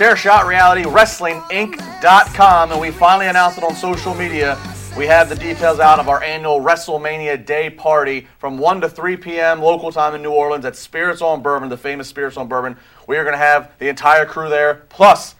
Chair 0.00 0.16
Shot 0.16 0.46
Reality 0.46 0.86
Wrestling 0.88 1.42
and 1.50 2.80
we 2.80 2.90
finally 2.90 3.26
announced 3.26 3.58
it 3.58 3.64
on 3.64 3.74
social 3.74 4.14
media. 4.14 4.58
We 4.96 5.04
have 5.04 5.28
the 5.28 5.34
details 5.34 5.78
out 5.78 5.98
of 5.98 6.08
our 6.08 6.22
annual 6.22 6.62
WrestleMania 6.62 7.44
Day 7.44 7.68
party 7.68 8.26
from 8.38 8.56
1 8.56 8.80
to 8.80 8.88
3 8.88 9.18
p.m. 9.18 9.60
local 9.60 9.92
time 9.92 10.14
in 10.14 10.22
New 10.22 10.30
Orleans 10.30 10.64
at 10.64 10.74
Spirits 10.74 11.20
on 11.20 11.42
Bourbon, 11.42 11.68
the 11.68 11.76
famous 11.76 12.08
Spirits 12.08 12.38
on 12.38 12.48
Bourbon. 12.48 12.78
We 13.06 13.18
are 13.18 13.24
going 13.24 13.34
to 13.34 13.38
have 13.38 13.72
the 13.78 13.90
entire 13.90 14.24
crew 14.24 14.48
there, 14.48 14.86
plus 14.88 15.34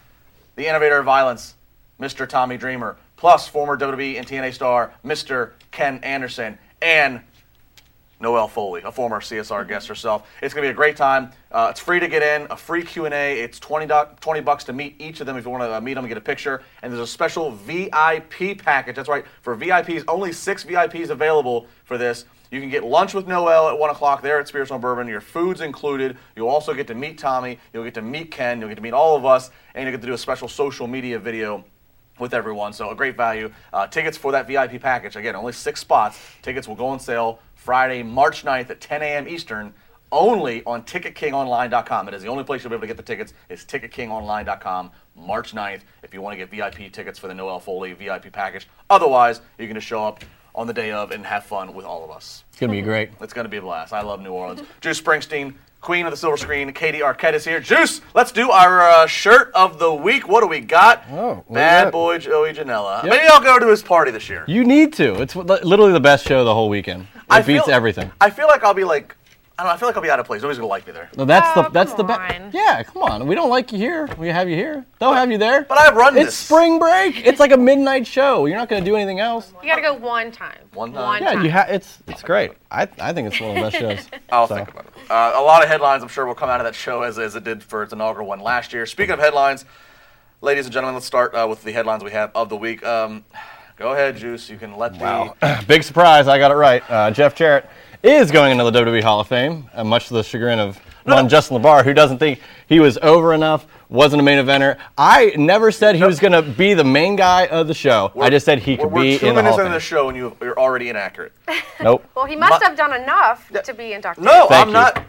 the 0.57 0.67
innovator 0.67 0.99
of 0.99 1.07
violence, 1.07 1.55
Mr. 1.99 2.29
Tommy 2.29 2.59
Dreamer, 2.59 2.99
plus 3.17 3.49
former 3.49 3.79
WWE 3.79 4.19
and 4.19 4.27
TNA 4.27 4.53
star, 4.53 4.93
Mr. 5.03 5.53
Ken 5.71 6.01
Anderson, 6.03 6.59
and 6.83 7.23
Noelle 8.21 8.47
Foley, 8.47 8.83
a 8.85 8.93
former 8.93 9.21
CSR 9.21 9.67
guest 9.67 9.89
herself. 9.89 10.29
It's 10.43 10.53
going 10.53 10.65
to 10.65 10.69
be 10.69 10.73
a 10.73 10.77
great 10.77 10.99
time. 10.99 11.33
Uh, 11.53 11.69
it's 11.71 11.81
free 11.81 11.99
to 11.99 12.07
get 12.07 12.23
in, 12.23 12.47
a 12.51 12.57
free 12.57 12.83
Q&A. 12.83 13.41
It's 13.41 13.59
20, 13.59 13.87
do- 13.87 14.07
20 14.21 14.41
bucks 14.41 14.65
to 14.65 14.73
meet 14.73 15.01
each 15.01 15.21
of 15.21 15.27
them 15.27 15.37
if 15.37 15.45
you 15.45 15.51
want 15.51 15.65
to 15.65 15.75
uh, 15.75 15.81
meet 15.81 15.95
them 15.95 16.05
and 16.05 16.09
get 16.09 16.19
a 16.19 16.21
picture. 16.21 16.63
And 16.83 16.93
there's 16.93 17.03
a 17.03 17.07
special 17.07 17.51
VIP 17.51 18.59
package. 18.59 18.95
That's 18.95 19.09
right, 19.09 19.25
for 19.43 19.57
VIPs, 19.57 20.05
only 20.07 20.33
six 20.33 20.65
VIPs 20.65 21.11
available 21.11 21.67
for 21.85 21.99
this. 21.99 22.25
You 22.53 22.61
can 22.61 22.71
get 22.71 22.85
lunch 22.85 23.15
with 23.15 23.27
Noelle 23.27 23.69
at 23.69 23.79
1 23.79 23.91
o'clock 23.91 24.23
there 24.23 24.39
at 24.39 24.47
Spirits 24.47 24.71
on 24.71 24.81
Bourbon. 24.81 25.09
Your 25.09 25.21
food's 25.21 25.61
included. 25.61 26.17
You'll 26.37 26.49
also 26.49 26.73
get 26.75 26.87
to 26.89 26.95
meet 26.95 27.19
Tommy. 27.19 27.59
You'll 27.73 27.85
get 27.85 27.95
to 27.95 28.03
meet 28.03 28.31
Ken. 28.31 28.61
You'll 28.61 28.69
get 28.69 28.77
to 28.77 28.83
meet 28.83 28.93
all 28.93 29.17
of 29.17 29.25
us. 29.25 29.51
And 29.75 29.85
you'll 29.85 29.93
get 29.93 30.01
to 30.01 30.07
do 30.07 30.15
a 30.15 30.19
special 30.19 30.49
social 30.49 30.89
media 30.89 31.19
video 31.19 31.65
with 32.19 32.35
everyone. 32.35 32.73
So 32.73 32.91
a 32.91 32.95
great 32.95 33.17
value. 33.17 33.53
Uh, 33.73 33.87
tickets 33.87 34.17
for 34.17 34.33
that 34.33 34.49
VIP 34.49 34.81
package. 34.81 35.15
Again, 35.15 35.37
only 35.37 35.53
six 35.53 35.81
spots. 35.81 36.19
Tickets 36.43 36.67
will 36.67 36.75
go 36.75 36.87
on 36.87 36.99
sale 36.99 37.39
Friday, 37.55 38.03
March 38.03 38.45
9th 38.45 38.71
at 38.71 38.81
10 38.81 39.03
a.m. 39.03 39.29
Eastern, 39.29 39.73
only 40.13 40.63
on 40.65 40.83
TicketKingOnline.com. 40.85 42.09
It 42.09 42.15
is 42.15 42.23
the 42.23 42.29
only 42.29 42.45
place 42.45 42.63
you'll 42.63 42.71
be 42.71 42.75
able 42.77 42.83
to 42.83 42.87
get 42.89 42.97
the 42.97 43.03
tickets. 43.03 43.33
Is 43.49 43.65
TicketKingOnline.com. 43.65 44.91
March 45.17 45.55
9th. 45.55 45.81
If 46.03 46.15
you 46.15 46.21
want 46.23 46.39
to 46.39 46.45
get 46.47 46.51
VIP 46.51 46.93
tickets 46.93 47.19
for 47.19 47.29
the 47.29 47.35
Noelle 47.35 47.61
Foley 47.61 47.93
VIP 47.93 48.33
package. 48.33 48.69
Otherwise, 48.89 49.41
you 49.59 49.67
can 49.67 49.75
just 49.77 49.87
show 49.87 50.05
up 50.05 50.25
on 50.55 50.67
the 50.67 50.73
day 50.73 50.91
of 50.91 51.11
and 51.13 51.25
have 51.25 51.45
fun 51.45 51.75
with 51.75 51.85
all 51.85 52.05
of 52.05 52.11
us. 52.11 52.45
It's 52.51 52.59
gonna 52.61 52.73
be 52.73 52.83
great. 52.83 53.11
It's 53.21 53.33
going 53.33 53.45
to 53.45 53.49
be 53.49 53.59
a 53.59 53.63
blast. 53.63 53.93
I 53.93 54.03
love 54.03 54.21
New 54.21 54.33
Orleans. 54.33 54.63
Juice 54.81 55.01
Springsteen, 55.01 55.55
Queen 55.81 56.05
of 56.07 56.11
the 56.11 56.17
Silver 56.17 56.37
Screen, 56.37 56.73
Katie 56.73 56.99
Arquette 57.01 57.35
is 57.35 57.45
here. 57.45 57.61
Juice, 57.61 58.01
let's 58.15 58.33
do 58.33 58.51
our 58.51 58.81
uh, 58.83 59.07
shirt 59.07 59.51
of 59.55 59.79
the 59.79 59.93
week. 59.93 60.29
What 60.29 60.41
do 60.41 60.47
we 60.49 60.61
got? 60.61 61.05
Oh, 61.11 61.15
what 61.15 61.35
do 61.37 61.45
we 61.51 61.55
Bad 61.55 61.93
boy 61.93 62.19
Joey 62.19 62.53
Janela. 62.53 63.03
Yep. 63.05 63.11
Maybe 63.11 63.27
I'll 63.29 63.41
go 63.43 63.59
to 63.59 63.69
his 63.69 63.83
party 63.83 64.11
this 64.11 64.29
year. 64.29 64.45
You 64.49 64.65
need 64.65 64.93
to. 64.95 65.23
It's 65.23 65.37
literally 65.37 65.93
the 65.93 66.01
best 66.01 66.27
show 66.27 66.41
of 66.41 66.47
the 66.47 66.55
whole 66.55 66.69
weekend. 66.69 67.03
It 67.15 67.21
I 67.31 67.43
beats 67.43 67.67
feel- 67.67 67.75
everything. 67.75 68.11
I 68.21 68.29
feel 68.31 68.49
like 68.49 68.65
I'll 68.65 68.75
be 68.75 68.85
like, 68.85 69.17
I 69.61 69.63
don't 69.65 69.69
know. 69.73 69.75
I 69.75 69.77
feel 69.77 69.89
like 69.89 69.97
I'll 69.97 70.03
be 70.03 70.11
out 70.11 70.19
of 70.19 70.25
place. 70.25 70.41
Nobody's 70.41 70.57
gonna 70.59 70.69
like 70.69 70.87
me 70.87 70.93
there. 70.95 71.11
No, 71.19 71.27
that's 71.27 71.47
Oh, 71.55 71.63
the 71.65 71.69
that's 71.69 71.93
the 71.93 72.03
come 72.03 72.07
best. 72.19 72.55
Yeah, 72.55 72.83
come 72.83 73.03
on. 73.03 73.27
We 73.27 73.35
don't 73.35 73.51
like 73.51 73.73
you 73.73 73.79
here. 73.79 74.09
We 74.17 74.29
have 74.29 74.49
you 74.49 74.57
here. 74.57 74.87
They'll 74.99 75.13
have 75.13 75.31
you 75.31 75.37
there. 75.37 75.63
But 75.65 75.77
I've 75.77 75.95
run 75.95 76.15
this. 76.15 76.29
it's 76.29 76.37
this. 76.39 76.47
spring 76.47 76.79
break. 76.79 77.27
It's 77.27 77.39
like 77.41 77.53
a 77.53 77.59
midnight 77.59 78.07
show. 78.07 78.47
You're 78.47 78.57
not 78.57 78.71
gonna 78.71 78.85
do 78.85 78.97
anything 78.97 79.21
else. 79.21 79.53
You 79.63 79.69
gotta 79.69 79.83
go 79.83 79.93
one 79.93 80.33
time. 80.33 80.59
One 80.73 80.95
time? 80.95 81.23
Yeah, 81.23 81.43
you 81.43 81.51
have. 81.51 81.69
It's 81.69 81.99
it's 82.09 82.23
great. 82.23 82.53
I 82.71 82.89
I 82.99 83.13
think 83.13 83.29
it's 83.31 83.39
one 83.39 83.51
of 83.51 83.57
the 83.57 83.63
best 83.63 83.77
shows. 83.77 84.21
I'll 84.33 84.47
So. 84.49 84.55
think 84.57 84.71
about 84.71 84.87
it. 84.87 85.11
Uh, 85.11 85.33
a 85.37 85.43
lot 85.43 85.63
of 85.63 85.69
headlines, 85.69 86.03
I'm 86.03 86.09
sure, 86.09 86.25
will 86.25 86.35
come 86.35 86.49
out 86.49 86.61
of 86.61 86.65
that 86.65 86.75
show 86.75 87.03
as, 87.03 87.19
as 87.19 87.37
it 87.37 87.45
did 87.45 87.63
for 87.63 87.83
its 87.83 87.93
inaugural 87.93 88.27
one 88.27 88.41
last 88.41 88.73
year. 88.73 88.87
Speaking 88.87 89.13
of 89.13 89.19
headlines, 89.19 89.67
ladies 90.41 90.65
and 90.65 90.73
gentlemen, 90.73 90.95
let's 90.95 91.07
start 91.07 91.35
uh, 91.35 91.47
with 91.51 91.63
the 91.65 91.73
headlines 91.73 92.03
we 92.03 92.13
have 92.13 92.31
of 92.35 92.49
the 92.49 92.57
week. 92.57 92.83
Um, 92.87 93.25
go 93.77 93.93
ahead, 93.93 94.17
Juice. 94.17 94.49
You 94.49 94.57
can 94.57 94.77
let 94.79 94.95
the. 94.95 95.01
Wow. 95.05 95.37
Big 95.67 95.83
surprise. 95.83 96.29
I 96.29 96.39
got 96.39 96.51
it 96.51 96.55
right. 96.55 96.83
Uh, 96.89 97.11
Jeff 97.11 97.35
Jarrett 97.35 97.69
is 98.03 98.31
going 98.31 98.53
into 98.53 98.65
the 98.71 98.73
WWE 98.73 99.03
Hall 99.03 99.21
of 99.21 99.29
Fame, 99.29 99.69
uh, 99.75 99.85
much 99.85 100.09
to 100.09 100.15
the 100.15 100.23
chagrin 100.23 100.59
of 100.59 100.79
one 101.05 101.29
Justin 101.29 101.61
LaBar, 101.61 101.85
who 101.85 101.93
doesn't 101.95 102.19
think 102.19 102.41
he 102.69 102.81
was 102.81 102.99
over 102.99 103.35
enough, 103.35 103.67
wasn't 103.89 104.21
a 104.21 104.23
main 104.23 104.39
eventer. 104.45 104.79
I 104.97 105.33
never 105.37 105.71
said 105.73 105.97
he 105.97 106.05
was 106.05 106.21
going 106.21 106.33
to 106.33 106.43
be 106.43 106.75
the 106.75 106.85
main 106.85 107.17
guy 107.17 107.47
of 107.47 107.67
the 107.69 107.75
show. 107.75 108.13
I 108.21 108.31
just 108.31 108.47
said 108.47 108.61
he 108.61 108.77
We're, 108.77 108.85
could 108.85 108.93
we're 108.93 109.03
be 109.03 109.19
two 109.19 109.27
in 109.27 109.35
the 109.35 109.43
minutes 109.43 109.57
Hall 109.57 109.67
into 109.67 109.75
the 109.75 109.81
show 109.81 110.09
and 110.09 110.17
you, 110.17 110.37
you're 110.41 110.59
already 110.59 110.89
inaccurate. 110.89 111.33
Nope. 111.83 112.05
Well, 112.15 112.27
he 112.27 112.37
must 112.37 112.61
My- 112.61 112.69
have 112.69 112.77
done 112.77 112.93
enough 113.01 113.51
to 113.65 113.73
be 113.73 113.95
inducted. 113.95 114.23
No, 114.23 114.47
Thank 114.49 114.63
I'm 114.63 114.69
you. 114.69 114.73
not. 114.75 115.03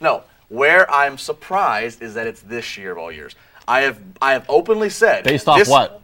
No, 0.00 0.24
where 0.48 0.90
I'm 0.90 1.16
surprised 1.18 2.02
is 2.02 2.14
that 2.14 2.26
it's 2.26 2.42
this 2.42 2.76
year 2.76 2.90
of 2.90 2.98
all 2.98 3.12
years. 3.12 3.36
I 3.68 3.82
have 3.82 4.00
I 4.20 4.32
have 4.32 4.44
openly 4.48 4.90
said 4.90 5.22
Based 5.22 5.46
off 5.46 5.58
this- 5.60 5.68
what? 5.68 6.02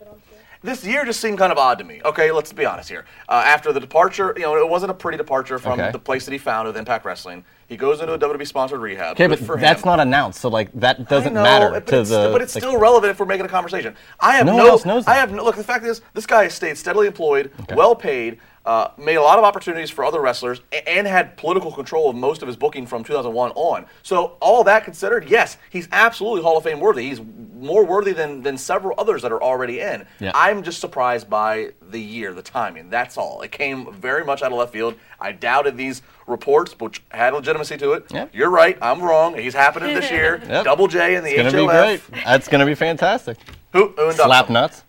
This 0.66 0.84
year 0.84 1.04
just 1.04 1.20
seemed 1.20 1.38
kind 1.38 1.52
of 1.52 1.58
odd 1.58 1.78
to 1.78 1.84
me. 1.84 2.00
Okay, 2.04 2.32
let's 2.32 2.52
be 2.52 2.66
honest 2.66 2.88
here. 2.88 3.04
Uh, 3.28 3.34
after 3.46 3.72
the 3.72 3.78
departure, 3.78 4.34
you 4.36 4.42
know, 4.42 4.56
it 4.56 4.68
wasn't 4.68 4.90
a 4.90 4.94
pretty 4.94 5.16
departure 5.16 5.60
from 5.60 5.78
Okay. 5.78 5.92
the 5.92 5.98
place 6.00 6.24
that 6.24 6.32
he 6.32 6.38
found 6.38 6.66
with 6.66 6.76
Impact 6.76 7.04
Wrestling. 7.04 7.44
He 7.68 7.76
goes 7.76 8.00
into 8.00 8.14
a 8.14 8.18
WWE 8.18 8.44
sponsored 8.44 8.80
rehab. 8.80 9.12
Okay, 9.12 9.28
but 9.28 9.38
that's 9.60 9.82
him. 9.82 9.86
not 9.86 10.00
announced, 10.00 10.40
so 10.40 10.48
like 10.48 10.72
that 10.74 11.08
doesn't 11.08 11.34
know, 11.34 11.42
matter 11.44 11.70
but 11.70 11.86
to 11.86 12.00
it's, 12.00 12.10
the. 12.10 12.30
But 12.32 12.42
it's 12.42 12.56
like- 12.56 12.64
still 12.64 12.78
relevant 12.78 13.12
if 13.12 13.20
we're 13.20 13.26
making 13.26 13.46
a 13.46 13.48
conversation. 13.48 13.94
I 14.18 14.36
have 14.38 14.46
No 14.46 14.52
no. 14.56 14.58
one 14.64 14.66
else 14.66 14.84
knows 14.84 15.06
I 15.06 15.14
have 15.14 15.30
no, 15.30 15.44
look. 15.44 15.54
The 15.54 15.62
fact 15.62 15.84
is, 15.84 16.00
this 16.14 16.26
guy 16.26 16.42
has 16.42 16.54
stayed 16.54 16.76
steadily 16.76 17.06
employed, 17.06 17.52
well 17.76 17.94
paid, 17.94 18.38
uh, 18.66 18.90
made 18.98 19.14
a 19.14 19.22
lot 19.22 19.38
of 19.38 19.44
opportunities 19.44 19.90
for 19.90 20.04
other 20.04 20.20
wrestlers, 20.20 20.60
and 20.86 21.06
had 21.06 21.36
political 21.36 21.70
control 21.70 22.10
of 22.10 22.16
most 22.16 22.42
of 22.42 22.48
his 22.48 22.56
booking 22.56 22.86
from 22.86 23.04
2001 23.04 23.52
on. 23.52 23.86
So 24.02 24.36
all 24.40 24.64
that 24.64 24.84
considered, 24.84 25.30
yes, 25.30 25.56
he's 25.70 25.88
absolutely 25.92 26.42
Hall 26.42 26.58
of 26.58 26.64
Fame 26.64 26.80
worthy. 26.80 27.08
He's 27.08 27.20
more 27.54 27.86
worthy 27.86 28.12
than 28.12 28.42
than 28.42 28.58
several 28.58 28.94
others 28.98 29.22
that 29.22 29.32
are 29.32 29.42
already 29.42 29.80
in. 29.80 30.04
Yeah. 30.18 30.32
I'm 30.34 30.62
just 30.62 30.80
surprised 30.80 31.30
by 31.30 31.72
the 31.80 32.00
year, 32.00 32.34
the 32.34 32.42
timing. 32.42 32.90
That's 32.90 33.16
all. 33.16 33.40
It 33.42 33.52
came 33.52 33.92
very 33.94 34.24
much 34.24 34.42
out 34.42 34.50
of 34.50 34.58
left 34.58 34.72
field. 34.72 34.96
I 35.20 35.32
doubted 35.32 35.76
these 35.76 36.02
reports, 36.26 36.78
which 36.78 37.02
had 37.10 37.32
legitimacy 37.34 37.76
to 37.78 37.92
it. 37.92 38.06
Yeah. 38.10 38.26
You're 38.32 38.50
right. 38.50 38.76
I'm 38.82 39.00
wrong. 39.00 39.38
He's 39.38 39.54
happening 39.54 39.94
this 39.94 40.10
year. 40.10 40.42
Yep. 40.46 40.64
Double 40.64 40.86
J 40.86 41.16
in 41.16 41.24
the 41.24 41.30
It's 41.30 41.52
gonna 41.52 41.66
be 41.66 41.70
great. 41.72 42.00
That's 42.24 42.46
gonna 42.48 42.66
be 42.66 42.74
fantastic. 42.74 43.36
Who, 43.72 43.88
who 43.88 44.10
inducts 44.10 44.24
Slap 44.24 44.50
nuts. 44.50 44.84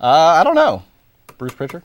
Uh, 0.00 0.06
I 0.06 0.44
don't 0.44 0.54
know. 0.54 0.82
Bruce 1.38 1.54
Pritchard. 1.54 1.82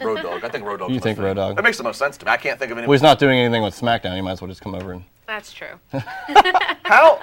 Road 0.00 0.22
Dogg. 0.22 0.44
I 0.44 0.48
think 0.48 0.64
Road 0.64 0.80
Dogg. 0.80 0.90
You 0.90 1.00
think 1.00 1.18
Road 1.18 1.34
Dogg? 1.34 1.56
That 1.56 1.62
makes 1.62 1.76
the 1.76 1.82
most 1.84 1.98
sense 1.98 2.16
to 2.18 2.26
me. 2.26 2.32
I 2.32 2.36
can't 2.36 2.58
think 2.58 2.70
of 2.72 2.78
any. 2.78 2.86
Well, 2.86 2.94
he's 2.94 3.02
not 3.02 3.18
doing 3.18 3.38
anything 3.38 3.62
with 3.62 3.78
SmackDown. 3.78 4.14
He 4.14 4.20
might 4.22 4.32
as 4.32 4.40
well 4.40 4.48
just 4.48 4.60
come 4.60 4.74
over 4.74 4.92
and. 4.92 5.04
That's 5.26 5.52
true. 5.52 5.80
How? 5.92 7.20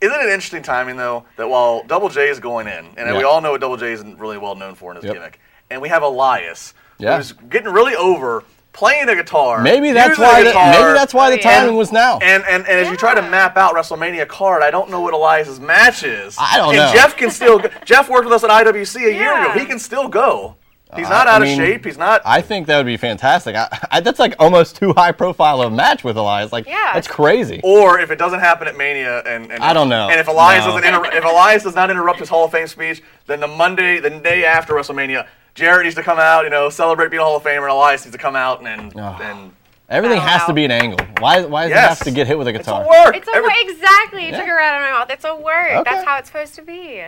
Isn't 0.00 0.20
it 0.20 0.26
interesting 0.28 0.62
timing 0.62 0.96
though 0.96 1.24
that 1.36 1.48
while 1.48 1.82
Double 1.84 2.08
J 2.08 2.28
is 2.28 2.38
going 2.38 2.68
in, 2.68 2.86
and 2.96 3.16
we 3.16 3.24
all 3.24 3.40
know 3.40 3.50
what 3.52 3.60
Double 3.60 3.76
J 3.76 3.92
isn't 3.92 4.18
really 4.18 4.38
well 4.38 4.54
known 4.54 4.74
for 4.76 4.92
in 4.92 4.96
his 4.96 5.04
Yep. 5.04 5.14
gimmick, 5.14 5.40
and 5.70 5.82
we 5.82 5.88
have 5.88 6.02
Elias, 6.04 6.74
Yeah. 6.98 7.16
who's 7.16 7.32
getting 7.32 7.72
really 7.72 7.96
over 7.96 8.44
playing 8.72 9.06
the 9.06 9.16
guitar. 9.16 9.60
Maybe 9.60 9.90
that's 9.90 10.16
why. 10.16 10.44
the 10.44 10.50
The, 10.50 10.54
maybe 10.54 10.92
that's 10.92 11.12
why 11.12 11.30
the 11.30 11.36
oh, 11.36 11.40
yeah. 11.50 11.60
timing 11.62 11.76
was 11.76 11.90
now. 11.90 12.18
And 12.18 12.44
and, 12.44 12.64
and 12.68 12.78
as 12.78 12.88
you 12.88 12.96
try 12.96 13.12
to 13.12 13.22
map 13.22 13.56
out 13.56 13.74
WrestleMania 13.74 14.28
card, 14.28 14.62
I 14.62 14.70
don't 14.70 14.88
know 14.88 15.00
what 15.00 15.14
Elias's 15.14 15.58
match 15.58 16.04
is. 16.04 16.36
I 16.38 16.58
don't 16.58 16.68
and 16.68 16.76
know. 16.76 16.92
Jeff 16.92 17.16
can 17.16 17.30
still. 17.32 17.60
Jeff 17.84 18.08
worked 18.08 18.24
with 18.26 18.34
us 18.34 18.44
at 18.44 18.50
IWC 18.50 18.96
a 19.04 19.12
year 19.12 19.36
ago. 19.42 19.58
He 19.58 19.66
can 19.66 19.80
still 19.80 20.06
go. 20.08 20.54
He's 20.96 21.06
Uh, 21.06 21.10
not 21.10 21.26
I 21.28 21.34
out 21.36 21.42
mean, 21.42 21.60
of 21.60 21.66
shape. 21.66 21.84
He's 21.84 21.98
not. 21.98 22.22
I 22.24 22.40
think 22.40 22.66
that 22.66 22.76
would 22.78 22.86
be 22.86 22.96
fantastic. 22.96 23.54
I, 23.54 23.68
I, 23.90 24.00
that's 24.00 24.18
like 24.18 24.34
almost 24.38 24.76
too 24.76 24.92
high 24.94 25.12
profile 25.12 25.60
of 25.60 25.70
a 25.72 25.76
match 25.76 26.02
with 26.02 26.16
Elias. 26.16 26.50
Like, 26.52 26.66
Yeah. 26.66 26.92
that's 26.94 27.06
crazy. 27.08 27.60
Or 27.62 28.00
if 28.00 28.10
it 28.10 28.16
doesn't 28.18 28.40
happen 28.40 28.66
at 28.68 28.76
Mania, 28.76 29.18
and, 29.26 29.52
and 29.52 29.62
I 29.62 29.72
don't 29.74 29.88
know. 29.90 30.08
And 30.08 30.18
if 30.18 30.28
Elias 30.28 30.64
No. 30.64 30.72
doesn't, 30.72 30.84
inter- 30.88 31.14
if 31.16 31.24
Elias 31.24 31.62
does 31.64 31.74
not 31.74 31.90
interrupt 31.90 32.18
his 32.20 32.28
Hall 32.30 32.46
of 32.46 32.52
Fame 32.52 32.66
speech, 32.68 33.02
then 33.26 33.40
the 33.40 33.46
Monday, 33.48 33.98
the 34.00 34.10
day 34.10 34.44
after 34.46 34.72
WrestleMania, 34.74 35.26
Jarrett 35.54 35.84
needs 35.84 35.96
to 35.96 36.02
come 36.02 36.18
out, 36.18 36.44
you 36.44 36.50
know, 36.50 36.70
celebrate 36.70 37.10
being 37.10 37.20
a 37.20 37.24
Hall 37.24 37.36
of 37.36 37.42
Famer, 37.42 37.62
and 37.64 37.72
Elias 37.72 38.04
needs 38.04 38.16
to 38.16 38.22
come 38.22 38.36
out 38.36 38.60
and 38.60 38.68
and, 38.68 38.92
Oh. 38.96 39.18
and 39.20 39.52
Everything 39.90 40.18
Bow 40.18 40.24
has 40.26 40.44
to 40.46 40.52
be 40.52 40.64
an 40.66 40.70
angle. 40.70 40.98
Why? 41.18 41.42
Why 41.44 41.62
does 41.64 41.72
it 41.72 41.76
have 41.80 41.98
to 42.00 42.10
get 42.10 42.26
hit 42.26 42.36
with 42.38 42.46
a 42.46 42.50
It's 42.54 42.58
guitar? 42.66 42.84
a 42.84 42.86
word. 42.88 43.16
It's 43.16 43.26
a 43.28 43.34
Every- 43.34 43.42
word. 43.48 43.52
Exactly. 43.60 44.26
You 44.26 44.32
Yeah. 44.32 44.38
took 44.40 44.46
it 44.48 44.52
right 44.52 44.68
out 44.68 44.74
of 44.76 44.82
my 44.82 44.98
mouth. 44.98 45.10
It's 45.10 45.24
a 45.24 45.34
word. 45.34 45.76
Okay. 45.80 45.90
That's 45.90 46.06
how 46.06 46.16
it's 46.18 46.28
supposed 46.28 46.54
to 46.56 46.62
be. 46.62 47.02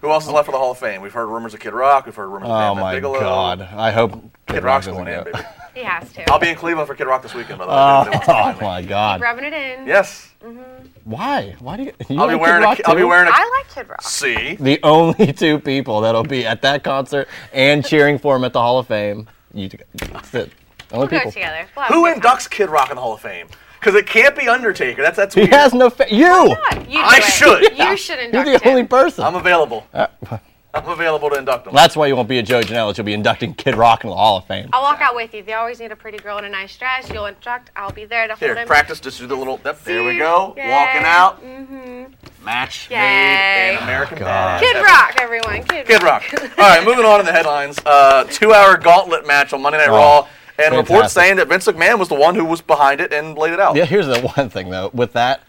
Who 0.00 0.10
else 0.10 0.24
is 0.26 0.30
left 0.32 0.46
for 0.46 0.52
the 0.52 0.58
Hall 0.58 0.72
of 0.72 0.78
Fame? 0.78 1.00
We've 1.00 1.12
heard 1.12 1.26
rumors 1.26 1.54
of 1.54 1.60
Kid 1.60 1.72
Rock. 1.72 2.06
We've 2.06 2.14
heard 2.14 2.26
rumors 2.28 2.48
of 2.48 2.50
Oh 2.50 2.58
Bam 2.58 2.74
Bam 2.74 2.82
my 2.82 2.94
Bigelow. 2.94 3.20
God! 3.20 3.60
I 3.62 3.90
hope 3.92 4.12
Kid, 4.12 4.30
Kid 4.48 4.62
Rock's 4.64 4.86
going 4.86 5.06
in, 5.08 5.24
get 5.24 5.32
baby. 5.32 5.38
He 5.74 5.82
has 5.84 6.12
to. 6.12 6.30
I'll 6.30 6.38
be 6.38 6.50
in 6.50 6.54
Cleveland 6.56 6.86
for 6.86 6.94
Kid 6.94 7.06
Rock 7.06 7.22
this 7.22 7.32
weekend, 7.32 7.58
by 7.58 7.64
the 7.64 7.70
way. 7.70 7.76
Oh, 7.78 8.04
They 8.04 8.10
want 8.10 8.20
to 8.24 8.26
find 8.26 8.60
me. 8.60 8.66
my 8.66 8.82
God! 8.82 9.20
Rubbing 9.22 9.44
it 9.44 9.52
in. 9.54 9.86
Yes. 9.86 10.30
Mm-hmm. 10.44 10.86
Why? 11.04 11.56
Why 11.60 11.76
do 11.78 11.84
you? 11.84 11.92
you 12.10 12.20
I'll 12.20 12.28
be 12.28 12.34
like 12.34 12.36
Kid 12.36 12.40
wearing. 12.42 12.62
Rock 12.62 12.78
A, 12.80 12.88
I'll 12.88 12.94
be 12.96 13.04
wearing 13.04 13.28
a. 13.28 13.32
I 13.32 13.50
like 13.58 13.74
Kid 13.74 13.88
Rock. 13.88 14.02
See. 14.02 14.56
the 14.56 14.78
only 14.82 15.32
two 15.32 15.58
people 15.60 16.02
that'll 16.02 16.24
be 16.24 16.44
at 16.46 16.60
that 16.60 16.84
concert 16.84 17.26
and 17.54 17.82
cheering 17.86 18.18
for 18.18 18.36
him 18.36 18.44
at 18.44 18.52
the 18.52 18.60
Hall 18.60 18.78
of 18.78 18.86
Fame. 18.86 19.26
You, 19.54 19.70
that's 19.94 20.34
it. 20.34 20.52
Only 20.92 21.06
We'll 21.06 21.06
go 21.06 21.16
people. 21.16 21.32
together. 21.32 21.66
We'll 21.74 21.86
Who 21.86 22.04
a 22.06 22.12
time. 22.12 22.20
inducts 22.20 22.50
Kid 22.50 22.68
Rock 22.68 22.90
in 22.90 22.96
the 22.96 23.02
Hall 23.02 23.14
of 23.14 23.20
Fame? 23.22 23.46
Because 23.82 23.96
it 23.96 24.06
can't 24.06 24.36
be 24.38 24.46
Undertaker. 24.48 25.02
That's 25.02 25.16
that's 25.16 25.34
He 25.34 25.40
weird. 25.40 25.52
has 25.54 25.74
no. 25.74 25.90
Fa- 25.90 26.06
you. 26.08 26.16
You 26.18 27.00
I 27.00 27.16
it. 27.18 27.24
should. 27.24 27.76
You 27.76 27.96
should 27.96 28.32
You're 28.32 28.44
the 28.44 28.52
him. 28.52 28.60
only 28.64 28.84
person. 28.84 29.24
I'm 29.24 29.34
available. 29.34 29.84
Uh, 29.92 30.06
I'm 30.74 30.88
available 30.88 31.28
to 31.30 31.36
induct 31.36 31.66
him. 31.66 31.74
that's 31.74 31.96
why 31.96 32.06
you 32.06 32.14
won't 32.16 32.28
be 32.28 32.38
a 32.38 32.42
Joe 32.44 32.60
Janela. 32.62 32.96
You'll 32.96 33.04
be 33.04 33.12
inducting 33.12 33.52
Kid 33.54 33.74
Rock 33.74 34.04
in 34.04 34.10
the 34.10 34.16
Hall 34.16 34.36
of 34.38 34.46
Fame. 34.46 34.70
I'll 34.72 34.82
walk 34.82 35.00
out 35.00 35.14
with 35.16 35.34
you. 35.34 35.42
They 35.42 35.52
always 35.54 35.80
need 35.80 35.90
a 35.92 35.96
pretty 35.96 36.16
girl 36.18 36.38
in 36.38 36.44
a 36.44 36.48
nice 36.48 36.76
dress. 36.78 37.10
You'll 37.10 37.26
induct. 37.26 37.70
I'll 37.76 37.90
be 37.90 38.04
there 38.04 38.26
to 38.28 38.34
hold 38.34 38.38
Here, 38.38 38.54
him. 38.56 38.66
practice. 38.68 39.00
Just 39.00 39.18
do 39.18 39.26
the 39.26 39.34
little. 39.34 39.60
Yep, 39.64 39.82
there 39.82 40.04
we 40.04 40.16
go. 40.16 40.54
Yay. 40.56 40.70
Walking 40.70 41.02
out. 41.04 41.44
Mm-hmm. 41.44 42.44
Match 42.44 42.88
Yay. 42.88 42.96
made 42.96 43.76
in 43.78 43.82
American 43.82 44.18
God. 44.18 44.62
Badass. 44.62 44.72
Kid 44.72 44.82
Rock, 44.82 45.14
everyone. 45.20 45.62
Kid, 45.64 45.86
Kid 45.88 46.02
Rock. 46.04 46.22
All 46.40 46.48
right, 46.58 46.84
moving 46.84 47.04
on 47.04 47.18
to 47.18 47.26
the 47.26 47.32
headlines. 47.32 47.78
Uh, 47.84 48.24
two-hour 48.30 48.76
gauntlet 48.78 49.26
match 49.26 49.52
on 49.52 49.60
Monday 49.60 49.78
Night 49.78 49.88
Oh, 49.90 49.96
Raw, 49.96 50.28
and 50.58 50.74
reports 50.74 51.12
saying 51.12 51.36
that 51.36 51.48
Vince 51.48 51.66
McMahon 51.66 51.98
was 51.98 52.08
the 52.08 52.14
one 52.14 52.34
who 52.34 52.44
was 52.44 52.60
behind 52.60 53.00
it 53.00 53.12
and 53.12 53.36
laid 53.36 53.52
it 53.52 53.60
out. 53.60 53.76
Yeah, 53.76 53.84
here's 53.84 54.06
the 54.06 54.20
one 54.36 54.48
thing 54.48 54.70
though. 54.70 54.90
With 54.92 55.12
that, 55.14 55.42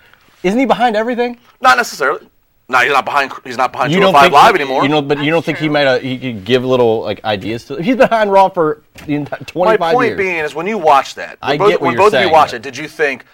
isn't 0.44 0.60
he 0.60 0.66
behind 0.66 0.96
everything? 0.96 1.40
Not 1.62 1.78
necessarily. 1.78 2.30
No, 2.70 2.80
he's 2.80 2.94
not 2.94 3.04
behind. 3.04 3.32
He's 3.44 3.58
not 3.58 3.74
behind 3.74 3.92
You 3.92 4.00
don't 4.00 4.14
205 4.14 4.24
think 4.24 4.34
Live 4.34 4.56
anymore. 4.56 4.84
You 4.84 4.90
know, 4.90 5.02
but 5.02 5.20
you 5.20 5.26
don't 5.26 5.46
That's 5.46 5.46
think 5.46 5.58
he 5.58 5.68
might 5.68 5.82
have, 5.82 6.02
he 6.02 6.18
could 6.18 6.46
give 6.46 6.64
little 6.64 7.02
like 7.02 7.24
ideas 7.26 7.66
to. 7.66 7.82
He's 7.82 7.98
behind 7.98 8.32
Raw 8.32 8.50
for 8.50 8.84
the 9.06 9.16
entire 9.16 9.44
My 9.78 9.94
point 9.94 10.08
years. 10.10 10.18
being 10.18 10.38
is, 10.38 10.56
when 10.56 10.66
you 10.66 10.78
watch 10.78 11.16
that, 11.16 11.38
when 11.42 11.52
I 11.52 11.58
both, 11.58 11.70
get 11.70 11.82
what 11.82 11.88
when 11.88 11.94
you're 11.96 12.10
both 12.10 12.14
of 12.14 12.22
you 12.24 12.32
watch 12.32 12.54
it, 12.54 12.62
did 12.62 12.78
you 12.78 12.88
think, 12.88 13.26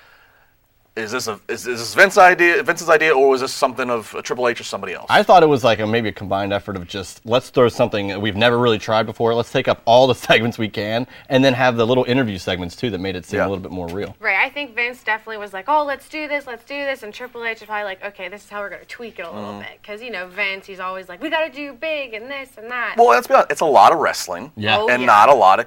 is 1.00 1.12
this 1.12 1.28
a 1.28 1.40
is, 1.48 1.66
is 1.68 1.80
this 1.80 1.94
Vince 1.96 2.18
idea, 2.18 2.62
Vince's 2.64 2.90
idea, 2.90 3.16
or 3.16 3.30
was 3.30 3.42
this 3.42 3.54
something 3.54 3.90
of 3.90 4.14
a 4.16 4.22
Triple 4.22 4.48
H 4.48 4.60
or 4.60 4.64
somebody 4.64 4.94
else? 4.94 5.08
I 5.10 5.24
thought 5.24 5.44
it 5.44 5.48
was 5.48 5.64
like 5.64 5.80
a 5.80 5.88
maybe 5.88 6.10
a 6.10 6.12
combined 6.12 6.54
effort 6.54 6.76
of 6.76 6.88
just 6.88 7.26
let's 7.26 7.50
throw 7.50 7.70
something 7.70 8.08
that 8.10 8.22
we've 8.22 8.36
never 8.36 8.58
really 8.58 8.78
tried 8.80 9.06
before. 9.06 9.34
Let's 9.34 9.52
take 9.52 9.68
up 9.68 9.82
all 9.86 10.08
the 10.08 10.16
segments 10.30 10.58
we 10.58 10.70
can, 10.70 11.08
and 11.30 11.44
then 11.44 11.54
have 11.54 11.76
the 11.78 11.86
little 11.88 12.04
interview 12.06 12.38
segments 12.38 12.76
too 12.76 12.90
that 12.92 13.00
made 13.00 13.16
it 13.16 13.26
seem 13.26 13.38
Yeah. 13.40 13.48
a 13.48 13.50
little 13.50 13.62
bit 13.64 13.72
more 13.72 13.88
real. 13.88 14.16
Right, 14.20 14.38
I 14.38 14.50
think 14.50 14.76
Vince 14.76 15.04
definitely 15.04 15.38
was 15.38 15.54
like, 15.54 15.66
"Oh, 15.68 15.84
let's 15.86 16.08
do 16.10 16.28
this, 16.28 16.46
let's 16.48 16.64
do 16.66 16.76
this," 16.86 17.04
and 17.04 17.14
Triple 17.14 17.44
H 17.46 17.62
is 17.62 17.68
probably 17.68 17.86
like, 17.86 18.04
"Okay, 18.04 18.28
this 18.30 18.44
is 18.44 18.50
how 18.50 18.60
we're 18.62 18.70
gonna 18.70 18.86
tweak 18.86 19.20
it 19.20 19.24
a 19.26 19.32
little 19.32 19.50
Mm-hmm. 19.52 19.60
bit," 19.62 19.80
because 19.82 20.02
you 20.02 20.12
know 20.12 20.28
Vince, 20.28 20.66
he's 20.66 20.80
always 20.80 21.08
like, 21.10 21.22
"We 21.22 21.30
gotta 21.30 21.52
do 21.52 21.74
big 21.74 22.14
and 22.14 22.30
this 22.30 22.50
and 22.58 22.70
that." 22.72 22.96
well, 22.98 23.08
let's 23.08 23.28
be 23.28 23.34
honest. 23.34 23.52
It's 23.52 23.62
a 23.62 23.66
lot 23.66 23.92
of 23.92 24.00
wrestling, 24.00 24.52
Yeah. 24.56 24.78
Oh, 24.80 24.90
and 24.90 25.02
yeah. 25.02 25.06
not 25.08 25.30
a 25.30 25.34
lot 25.34 25.60
of, 25.60 25.66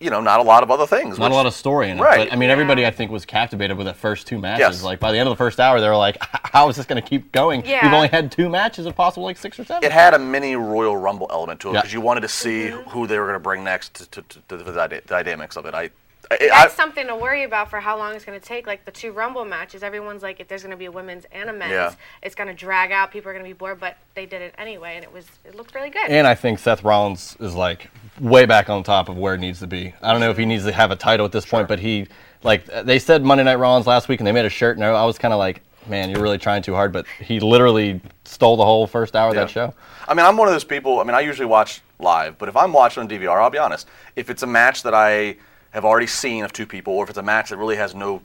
you 0.00 0.10
know, 0.10 0.20
not 0.20 0.38
a 0.38 0.42
lot 0.42 0.62
of 0.62 0.70
other 0.70 0.86
things. 0.86 1.18
Not 1.18 1.26
which- 1.26 1.32
a 1.32 1.34
lot 1.34 1.46
of 1.46 1.54
story 1.54 1.90
in 1.90 1.98
it, 1.98 2.02
Right. 2.02 2.28
but 2.28 2.32
I 2.32 2.36
mean, 2.36 2.50
everybody 2.50 2.86
I 2.86 2.90
think 2.90 3.10
was 3.10 3.24
captivated 3.24 3.76
with 3.76 3.86
the 3.86 3.94
first 3.94 4.26
two 4.26 4.38
matches. 4.38 4.60
Yes. 4.60 4.82
Like 4.82 5.00
by 5.00 5.10
the 5.12 5.18
end 5.18 5.28
of 5.28 5.32
the 5.32 5.36
first 5.36 5.58
hour, 5.58 5.80
they 5.80 5.88
were 5.88 5.96
like, 5.96 6.16
"How 6.44 6.68
is 6.68 6.76
this 6.76 6.86
going 6.86 7.02
to 7.02 7.08
keep 7.08 7.32
going? 7.32 7.64
Yeah. 7.66 7.84
We've 7.84 7.92
only 7.92 8.08
had 8.08 8.30
two 8.30 8.48
matches 8.48 8.86
of 8.86 8.94
possible 8.94 9.24
like 9.24 9.36
six 9.36 9.58
or 9.58 9.64
seven. 9.64 9.82
It 9.84 9.90
had 9.92 10.14
a 10.14 10.18
mini 10.18 10.54
Royal 10.56 10.96
Rumble 10.96 11.26
element 11.30 11.60
to 11.60 11.70
it 11.70 11.72
Yeah. 11.74 11.80
because 11.80 11.92
you 11.92 12.00
wanted 12.00 12.20
to 12.20 12.28
see 12.28 12.68
Mm-hmm. 12.68 12.90
who 12.90 13.06
they 13.06 13.18
were 13.18 13.24
going 13.26 13.34
to 13.34 13.40
bring 13.40 13.64
next 13.64 13.94
to, 13.94 14.10
to, 14.10 14.22
to, 14.22 14.38
to 14.48 14.56
the 14.58 14.72
dyna- 14.72 15.00
dynamics 15.06 15.56
of 15.56 15.66
it. 15.66 15.74
I, 15.74 15.82
I, 15.82 15.90
That's 16.30 16.52
I 16.52 16.68
something 16.68 17.06
to 17.06 17.16
worry 17.16 17.44
about 17.44 17.70
for 17.70 17.80
how 17.80 17.96
long 17.96 18.14
it's 18.14 18.24
going 18.24 18.38
to 18.38 18.44
take. 18.44 18.66
Like 18.66 18.84
the 18.84 18.90
two 18.90 19.12
Rumble 19.12 19.44
matches, 19.44 19.82
everyone's 19.82 20.22
like, 20.22 20.40
if 20.40 20.48
there's 20.48 20.62
going 20.62 20.72
to 20.72 20.76
be 20.76 20.84
a 20.84 20.90
women's 20.90 21.24
and 21.32 21.48
a 21.48 21.52
men's, 21.52 21.72
Yeah. 21.72 21.92
it's 22.22 22.34
going 22.34 22.48
to 22.48 22.54
drag 22.54 22.92
out. 22.92 23.10
People 23.10 23.30
are 23.30 23.32
going 23.34 23.44
to 23.44 23.48
be 23.48 23.54
bored, 23.56 23.80
but 23.80 23.96
they 24.14 24.26
did 24.26 24.42
it 24.42 24.54
anyway, 24.58 24.96
and 24.96 25.04
it 25.04 25.12
was 25.12 25.26
it 25.44 25.54
looked 25.54 25.74
really 25.74 25.90
good. 25.90 26.10
And 26.10 26.26
I 26.26 26.34
think 26.34 26.58
Seth 26.58 26.84
Rollins 26.84 27.36
is 27.40 27.54
like 27.54 27.90
way 28.20 28.44
back 28.46 28.68
on 28.68 28.82
top 28.82 29.08
of 29.08 29.16
where 29.16 29.34
it 29.34 29.38
needs 29.38 29.60
to 29.60 29.66
be. 29.66 29.94
I 30.02 30.12
don't 30.12 30.20
know 30.20 30.30
if 30.30 30.36
he 30.36 30.44
needs 30.44 30.64
to 30.64 30.72
have 30.72 30.90
a 30.90 30.96
title 30.96 31.24
at 31.24 31.32
this 31.32 31.46
point, 31.46 31.66
but 31.68 31.78
he, 31.78 32.06
like, 32.42 32.66
they 32.66 32.98
said 32.98 33.24
Monday 33.24 33.44
Night 33.44 33.56
Rollins 33.56 33.86
last 33.86 34.08
week 34.08 34.20
and 34.20 34.26
they 34.26 34.32
made 34.32 34.44
a 34.44 34.50
shirt, 34.50 34.76
and 34.76 34.84
I 34.84 35.04
was 35.04 35.18
kind 35.18 35.32
of 35.32 35.38
like, 35.38 35.62
man, 35.86 36.10
you're 36.10 36.20
really 36.20 36.38
trying 36.38 36.60
too 36.62 36.74
hard. 36.74 36.92
But 36.92 37.06
he 37.20 37.40
literally 37.40 38.00
stole 38.24 38.56
the 38.58 38.64
whole 38.64 38.86
first 38.86 39.16
hour 39.16 39.30
of 39.30 39.34
that 39.36 39.48
show. 39.48 39.72
I 40.06 40.12
mean, 40.14 40.26
I'm 40.26 40.36
one 40.36 40.48
of 40.48 40.54
those 40.54 40.64
people. 40.64 41.00
I 41.00 41.04
mean, 41.04 41.14
I 41.14 41.20
usually 41.20 41.46
watch 41.46 41.80
live, 41.98 42.36
but 42.36 42.48
if 42.50 42.56
I'm 42.56 42.72
watching 42.72 43.02
on 43.02 43.08
DVR, 43.08 43.40
I'll 43.40 43.48
be 43.50 43.58
honest. 43.58 43.88
If 44.14 44.28
it's 44.28 44.42
a 44.42 44.46
match 44.46 44.82
that 44.82 44.92
I 44.94 45.36
have 45.72 45.84
already 45.84 46.06
seen 46.06 46.44
of 46.44 46.52
two 46.52 46.66
people, 46.66 46.94
or 46.94 47.04
if 47.04 47.10
it's 47.10 47.18
a 47.18 47.22
match 47.22 47.50
that 47.50 47.56
really 47.56 47.76
has 47.76 47.94
no, 47.94 48.22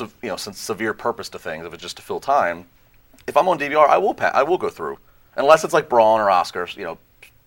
you 0.00 0.28
know, 0.28 0.36
severe 0.36 0.94
purpose 0.94 1.28
to 1.30 1.38
things, 1.38 1.64
if 1.64 1.72
it's 1.72 1.82
just 1.82 1.96
to 1.96 2.02
fill 2.02 2.20
time, 2.20 2.66
if 3.26 3.36
I'm 3.36 3.48
on 3.48 3.58
DVR, 3.58 3.88
I 3.88 3.98
will 3.98 4.14
pa- 4.14 4.32
I 4.34 4.42
will 4.42 4.58
go 4.58 4.68
through, 4.68 4.98
unless 5.36 5.64
it's 5.64 5.72
like 5.72 5.88
Braun 5.88 6.20
or 6.20 6.26
Oscars, 6.26 6.76
you 6.76 6.84
know. 6.84 6.98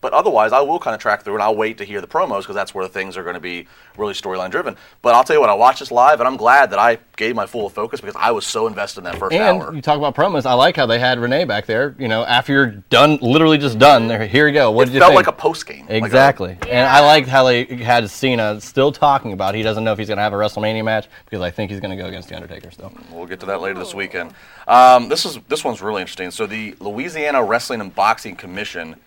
But 0.06 0.14
otherwise, 0.14 0.52
I 0.52 0.62
will 0.62 0.78
kind 0.78 0.94
of 0.94 1.02
track 1.02 1.24
through, 1.24 1.34
and 1.34 1.42
I'll 1.42 1.56
wait 1.56 1.80
to 1.80 1.84
hear 1.84 2.00
the 2.00 2.06
promos 2.06 2.42
because 2.42 2.54
that's 2.54 2.76
where 2.76 2.86
the 2.86 2.94
things 2.94 3.18
are 3.18 3.24
going 3.24 3.34
to 3.34 3.40
be 3.40 3.66
really 3.98 4.14
storyline 4.14 4.52
driven. 4.52 4.78
But 5.02 5.16
I'll 5.16 5.24
tell 5.24 5.36
you 5.36 5.40
what, 5.40 5.50
I 5.50 5.56
watched 5.56 5.80
this 5.80 5.90
live, 5.90 6.20
and 6.20 6.28
I'm 6.28 6.38
glad 6.38 6.70
that 6.70 6.78
I 6.78 7.00
gave 7.18 7.36
my 7.36 7.48
full 7.48 7.70
focus 7.70 8.02
because 8.02 8.16
I 8.16 8.30
was 8.30 8.46
so 8.46 8.68
invested 8.68 9.00
in 9.00 9.06
that 9.06 9.16
first 9.18 9.34
And 9.34 9.64
hour. 9.64 9.74
you 9.74 9.82
talk 9.82 9.98
about 9.98 10.14
promos. 10.14 10.46
I 10.46 10.54
like 10.54 10.76
how 10.76 10.86
they 10.86 11.00
had 11.00 11.18
Renee 11.18 11.46
back 11.46 11.66
there. 11.66 11.96
You 11.98 12.08
know, 12.08 12.24
after 12.24 12.54
you're 12.54 12.68
done, 12.92 13.18
literally 13.20 13.58
just 13.58 13.80
done. 13.80 14.08
There, 14.08 14.28
here 14.28 14.48
you 14.48 14.54
go. 14.54 14.70
What 14.70 14.84
it 14.84 14.86
did 14.92 14.94
you 14.94 15.00
felt 15.00 15.14
think? 15.14 15.26
like 15.26 15.36
a 15.36 15.40
post 15.40 15.66
game. 15.66 15.88
Exactly. 15.90 16.52
And 16.52 16.68
Yeah. 16.70 16.94
I 16.96 17.00
liked 17.00 17.28
how 17.28 17.46
they 17.46 17.64
had 17.66 18.08
Cena 18.12 18.62
still 18.62 18.92
talking 18.92 19.34
about 19.34 19.56
he 19.56 19.64
doesn't 19.64 19.84
know 19.84 19.92
if 19.94 19.98
he's 19.98 20.08
going 20.10 20.18
to 20.18 20.22
have 20.24 20.34
a 20.34 20.36
WrestleMania 20.36 20.84
match 20.86 21.08
because 21.26 21.42
I 21.42 21.50
think 21.50 21.72
he's 21.72 21.80
going 21.80 21.98
to 21.98 22.04
go 22.04 22.08
against 22.08 22.30
The 22.30 22.36
Undertaker 22.36 22.70
still. 22.70 22.94
We'll 23.12 23.26
get 23.26 23.40
to 23.40 23.48
that 23.48 23.60
later 23.60 23.80
this 23.80 23.96
weekend. 23.96 24.36
Um, 24.68 25.10
this 25.10 25.26
is 25.26 25.40
this 25.48 25.64
one's 25.66 25.82
really 25.82 26.02
interesting. 26.02 26.30
So 26.30 26.46
the 26.46 26.76
Louisiana 26.80 27.44
Wrestling 27.44 27.82
and 27.82 27.94
Boxing 27.96 28.36
Commission, 28.36 28.98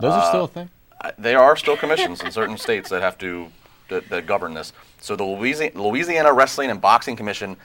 Those 0.00 0.12
are 0.14 0.28
still 0.28 0.44
a 0.44 0.48
thing? 0.48 0.70
uh, 1.02 1.10
they 1.18 1.34
are 1.34 1.56
still 1.56 1.76
commissions 1.76 2.20
in 2.22 2.30
certain 2.30 2.58
states 2.58 2.90
that 2.90 3.00
have 3.02 3.16
to 3.18 3.48
that, 3.88 4.08
that 4.10 4.26
govern 4.26 4.54
this. 4.54 4.72
So 5.00 5.16
the 5.16 5.24
Louisiana, 5.24 5.82
Louisiana 5.82 6.32
Wrestling 6.32 6.70
and 6.70 6.80
Boxing 6.80 7.16
Commission 7.16 7.56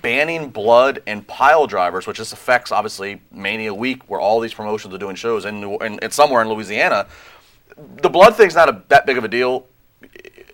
banning 0.00 0.50
blood 0.50 1.02
and 1.08 1.26
pile 1.26 1.66
drivers, 1.66 2.06
which 2.06 2.18
this 2.18 2.32
affects 2.32 2.70
obviously 2.70 3.20
Mania 3.32 3.74
Week, 3.74 4.08
where 4.08 4.20
all 4.20 4.38
these 4.38 4.54
promotions 4.54 4.94
are 4.94 4.98
doing 4.98 5.16
shows 5.16 5.44
in, 5.44 5.60
New- 5.60 5.78
in, 5.78 5.98
in 6.00 6.10
somewhere 6.12 6.40
in 6.42 6.48
Louisiana. 6.48 7.06
The 8.00 8.08
blood 8.10 8.36
thing's 8.36 8.54
not 8.54 8.68
a, 8.68 8.82
that 8.88 9.06
big 9.06 9.18
of 9.18 9.24
a 9.24 9.28
deal. 9.28 9.66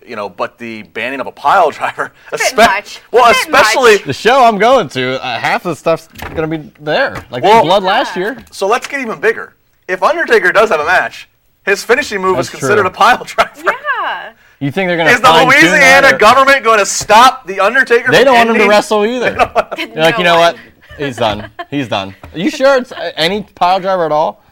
You 0.06 0.16
know, 0.16 0.30
but 0.30 0.56
the 0.56 0.84
banning 0.84 1.20
of 1.20 1.26
a 1.26 1.32
pile 1.32 1.70
driver, 1.78 2.12
bit 2.30 2.40
espe- 2.40 2.56
much. 2.56 3.02
well, 3.12 3.28
It's 3.30 3.42
a 3.42 3.46
bit 3.46 3.52
much. 3.52 3.60
especially 3.66 3.96
The 3.98 4.14
show 4.14 4.42
I'm 4.42 4.56
going 4.56 4.88
to, 4.90 5.22
uh, 5.22 5.38
half 5.38 5.66
of 5.66 5.70
the 5.72 5.76
stuff's 5.76 6.06
going 6.06 6.48
to 6.50 6.58
be 6.58 6.72
there. 6.80 7.26
Like 7.30 7.42
Well- 7.42 7.62
the 7.62 7.66
blood 7.66 7.82
last 7.82 8.16
year. 8.16 8.42
So 8.50 8.66
let's 8.66 8.86
get 8.86 9.00
even 9.00 9.20
bigger. 9.20 9.54
If 9.88 10.02
Undertaker 10.02 10.52
does 10.52 10.68
have 10.70 10.80
a 10.80 10.84
match, 10.84 11.28
his 11.64 11.82
finishing 11.82 12.20
move 12.20 12.38
is 12.38 12.50
considered 12.50 12.82
true. 12.82 12.86
a 12.86 12.90
pile 12.90 13.24
driver. 13.26 13.62
yeah. 13.64 14.32
You 14.60 14.70
think 14.72 14.88
they're 14.88 14.96
going 14.96 15.08
to 15.08 15.14
Is 15.14 15.20
the 15.20 15.44
Louisiana 15.44 16.18
government 16.18 16.64
going 16.64 16.78
to 16.80 16.86
stop 16.86 17.46
the 17.46 17.60
Undertaker? 17.60 18.10
They 18.10 18.18
from 18.18 18.24
don't 18.34 18.34
want 18.36 18.50
him 18.50 18.56
to 18.58 18.68
wrestle 18.68 19.04
either. 19.04 19.34
They're 19.34 19.88
like, 19.96 20.18
you 20.18 20.24
know 20.24 20.34
No 20.34 20.38
what? 20.40 20.56
He's 20.98 21.16
done. 21.16 21.50
He's 21.70 21.86
done. 21.88 22.14
Are 22.32 22.38
you 22.38 22.50
sure 22.50 22.76
it's 22.76 22.90
uh, 22.90 23.12
any 23.16 23.44
pile 23.44 23.78
driver 23.80 24.04
at 24.04 24.12
all? 24.12 24.42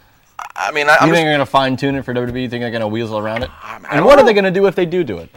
I 0.54 0.70
mean, 0.70 0.88
I, 0.88 0.92
You 0.92 0.98
I'm 1.00 1.08
think 1.08 1.12
just, 1.14 1.22
they're 1.24 1.24
going 1.36 1.38
to 1.40 1.46
fine 1.46 1.76
tune 1.76 1.96
it 1.96 2.04
for 2.04 2.14
WWE? 2.14 2.42
You 2.42 2.48
think 2.48 2.62
they're 2.62 2.70
going 2.70 2.80
to 2.82 2.86
weasel 2.88 3.18
around 3.18 3.42
it? 3.42 3.50
I 3.62 3.76
And 3.76 3.84
don't 3.98 4.04
what 4.04 4.18
are 4.20 4.24
they 4.24 4.32
going 4.32 4.44
to 4.44 4.50
do 4.52 4.66
if 4.66 4.74
they 4.76 4.86
do 4.86 5.02
do 5.04 5.18
it? 5.18 5.28